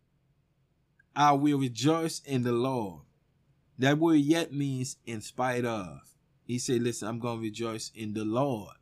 I 1.14 1.32
will 1.32 1.58
rejoice 1.58 2.20
in 2.24 2.42
the 2.42 2.52
Lord. 2.52 3.02
That 3.78 3.98
word 3.98 4.16
yet 4.16 4.52
means 4.52 4.96
in 5.04 5.20
spite 5.20 5.64
of. 5.64 6.00
He 6.44 6.58
said, 6.58 6.82
Listen, 6.82 7.08
I'm 7.08 7.18
going 7.18 7.38
to 7.38 7.42
rejoice 7.42 7.90
in 7.94 8.14
the 8.14 8.24
Lord. 8.24 8.74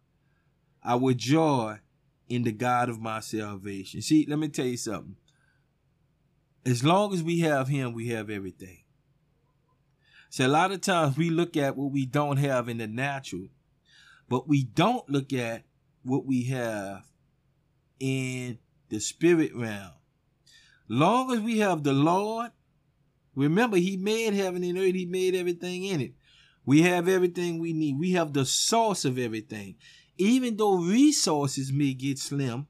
I 0.82 0.96
will 0.96 1.14
joy 1.14 1.78
in 2.28 2.42
the 2.42 2.52
God 2.52 2.88
of 2.88 3.00
my 3.00 3.20
salvation. 3.20 4.02
See, 4.02 4.26
let 4.28 4.38
me 4.38 4.48
tell 4.48 4.66
you 4.66 4.76
something. 4.76 5.16
As 6.66 6.84
long 6.84 7.12
as 7.12 7.22
we 7.22 7.40
have 7.40 7.68
Him, 7.68 7.92
we 7.92 8.08
have 8.08 8.30
everything. 8.30 8.84
So 10.30 10.46
a 10.46 10.48
lot 10.48 10.72
of 10.72 10.80
times 10.80 11.16
we 11.16 11.30
look 11.30 11.56
at 11.56 11.76
what 11.76 11.92
we 11.92 12.06
don't 12.06 12.38
have 12.38 12.68
in 12.68 12.78
the 12.78 12.86
natural 12.86 13.48
but 14.34 14.48
we 14.48 14.64
don't 14.64 15.08
look 15.08 15.32
at 15.32 15.62
what 16.02 16.26
we 16.26 16.42
have 16.46 17.04
in 18.00 18.58
the 18.88 18.98
spirit 18.98 19.54
realm. 19.54 19.92
Long 20.88 21.30
as 21.32 21.38
we 21.38 21.60
have 21.60 21.84
the 21.84 21.92
Lord, 21.92 22.50
remember 23.36 23.76
He 23.76 23.96
made 23.96 24.34
heaven 24.34 24.64
and 24.64 24.76
earth, 24.76 24.96
He 24.96 25.06
made 25.06 25.36
everything 25.36 25.84
in 25.84 26.00
it. 26.00 26.14
We 26.66 26.82
have 26.82 27.06
everything 27.06 27.60
we 27.60 27.72
need. 27.72 27.96
We 27.96 28.10
have 28.14 28.32
the 28.32 28.44
source 28.44 29.04
of 29.04 29.20
everything. 29.20 29.76
Even 30.18 30.56
though 30.56 30.78
resources 30.78 31.72
may 31.72 31.94
get 31.94 32.18
slim, 32.18 32.66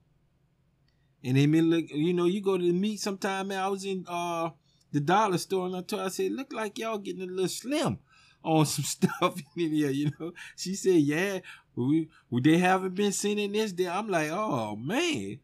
and 1.23 1.35
they 1.35 1.47
may 1.47 1.61
look, 1.61 1.85
you 1.89 2.13
know, 2.13 2.25
you 2.25 2.43
go 2.43 2.59
to 2.59 2.63
the 2.63 2.73
meat 2.73 2.99
sometime, 2.99 3.47
man, 3.47 3.63
I 3.63 3.69
was 3.69 3.85
in 3.85 4.05
uh 4.07 4.51
the 4.91 4.99
dollar 4.99 5.39
store 5.39 5.65
and 5.65 5.75
I 5.77 5.81
told 5.81 6.03
I 6.03 6.09
said, 6.09 6.31
look 6.31 6.53
like 6.53 6.77
y'all 6.77 6.99
getting 6.99 7.23
a 7.23 7.25
little 7.25 7.47
slim 7.47 7.97
on 8.45 8.65
some 8.65 8.85
stuff 8.85 9.37
in 9.57 9.71
here, 9.71 9.89
you 9.89 10.11
know. 10.19 10.31
She 10.55 10.75
said, 10.75 10.95
yeah, 10.95 11.39
we, 11.75 12.09
we 12.29 12.41
they 12.41 12.57
haven't 12.57 12.95
been 12.95 13.11
sending 13.11 13.51
this 13.51 13.73
there. 13.73 13.91
I'm 13.91 14.07
like, 14.07 14.29
oh 14.31 14.75
man, 14.75 15.39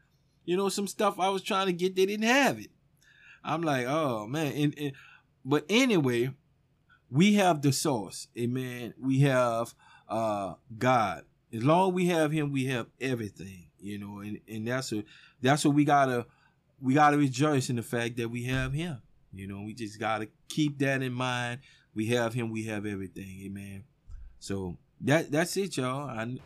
you 0.45 0.55
know, 0.57 0.69
some 0.69 0.87
stuff 0.87 1.19
I 1.19 1.29
was 1.29 1.41
trying 1.41 1.67
to 1.67 1.73
get, 1.73 1.95
they 1.95 2.05
didn't 2.05 2.27
have 2.27 2.59
it. 2.59 2.69
I'm 3.43 3.61
like, 3.61 3.87
oh 3.87 4.27
man. 4.27 4.53
And, 4.53 4.75
and 4.77 4.91
but 5.43 5.65
anyway, 5.69 6.31
we 7.09 7.33
have 7.33 7.61
the 7.61 7.73
source. 7.73 8.27
Amen. 8.37 8.93
We 9.01 9.21
have 9.21 9.73
uh 10.07 10.53
God. 10.77 11.23
As 11.53 11.63
long 11.63 11.89
as 11.89 11.95
we 11.95 12.05
have 12.07 12.31
him, 12.31 12.53
we 12.53 12.65
have 12.65 12.87
everything, 13.01 13.65
you 13.79 13.97
know, 13.97 14.19
and, 14.19 14.39
and 14.47 14.67
that's 14.67 14.91
what 14.91 15.05
that's 15.41 15.65
what 15.65 15.73
we 15.73 15.83
gotta 15.83 16.25
we 16.79 16.93
gotta 16.93 17.17
rejoice 17.17 17.69
in 17.69 17.75
the 17.75 17.83
fact 17.83 18.17
that 18.17 18.29
we 18.29 18.43
have 18.43 18.71
him. 18.71 19.01
You 19.33 19.47
know, 19.47 19.61
we 19.61 19.73
just 19.73 19.99
gotta 19.99 20.27
keep 20.47 20.77
that 20.79 21.01
in 21.01 21.13
mind 21.13 21.59
we 21.93 22.07
have 22.07 22.33
him, 22.33 22.51
we 22.51 22.65
have 22.65 22.85
everything. 22.85 23.41
Amen. 23.45 23.83
So 24.39 24.77
that 25.01 25.31
that's 25.31 25.55
it, 25.57 25.77
y'all. 25.77 26.09
I, 26.09 26.37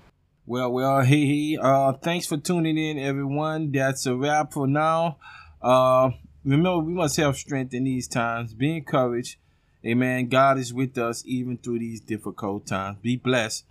well, 0.45 0.71
well, 0.71 1.01
hey, 1.01 1.25
hey. 1.25 1.57
Uh, 1.61 1.93
thanks 1.93 2.27
for 2.27 2.37
tuning 2.37 2.77
in, 2.77 2.99
everyone. 2.99 3.71
That's 3.71 4.05
a 4.05 4.15
wrap 4.15 4.53
for 4.53 4.67
now. 4.67 5.17
Uh, 5.61 6.11
remember, 6.43 6.79
we 6.79 6.93
must 6.93 7.17
have 7.17 7.35
strength 7.35 7.73
in 7.73 7.85
these 7.85 8.07
times. 8.07 8.53
Be 8.53 8.77
encouraged. 8.77 9.37
Amen. 9.85 10.29
God 10.29 10.57
is 10.57 10.73
with 10.73 10.97
us 10.97 11.23
even 11.25 11.57
through 11.57 11.79
these 11.79 12.01
difficult 12.01 12.65
times. 12.67 12.97
Be 13.01 13.15
blessed. 13.15 13.65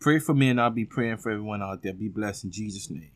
Pray 0.00 0.18
for 0.18 0.34
me, 0.34 0.48
and 0.50 0.60
I'll 0.60 0.70
be 0.70 0.84
praying 0.84 1.18
for 1.18 1.30
everyone 1.30 1.62
out 1.62 1.82
there. 1.82 1.92
Be 1.92 2.08
blessed 2.08 2.44
in 2.44 2.50
Jesus' 2.50 2.90
name. 2.90 3.10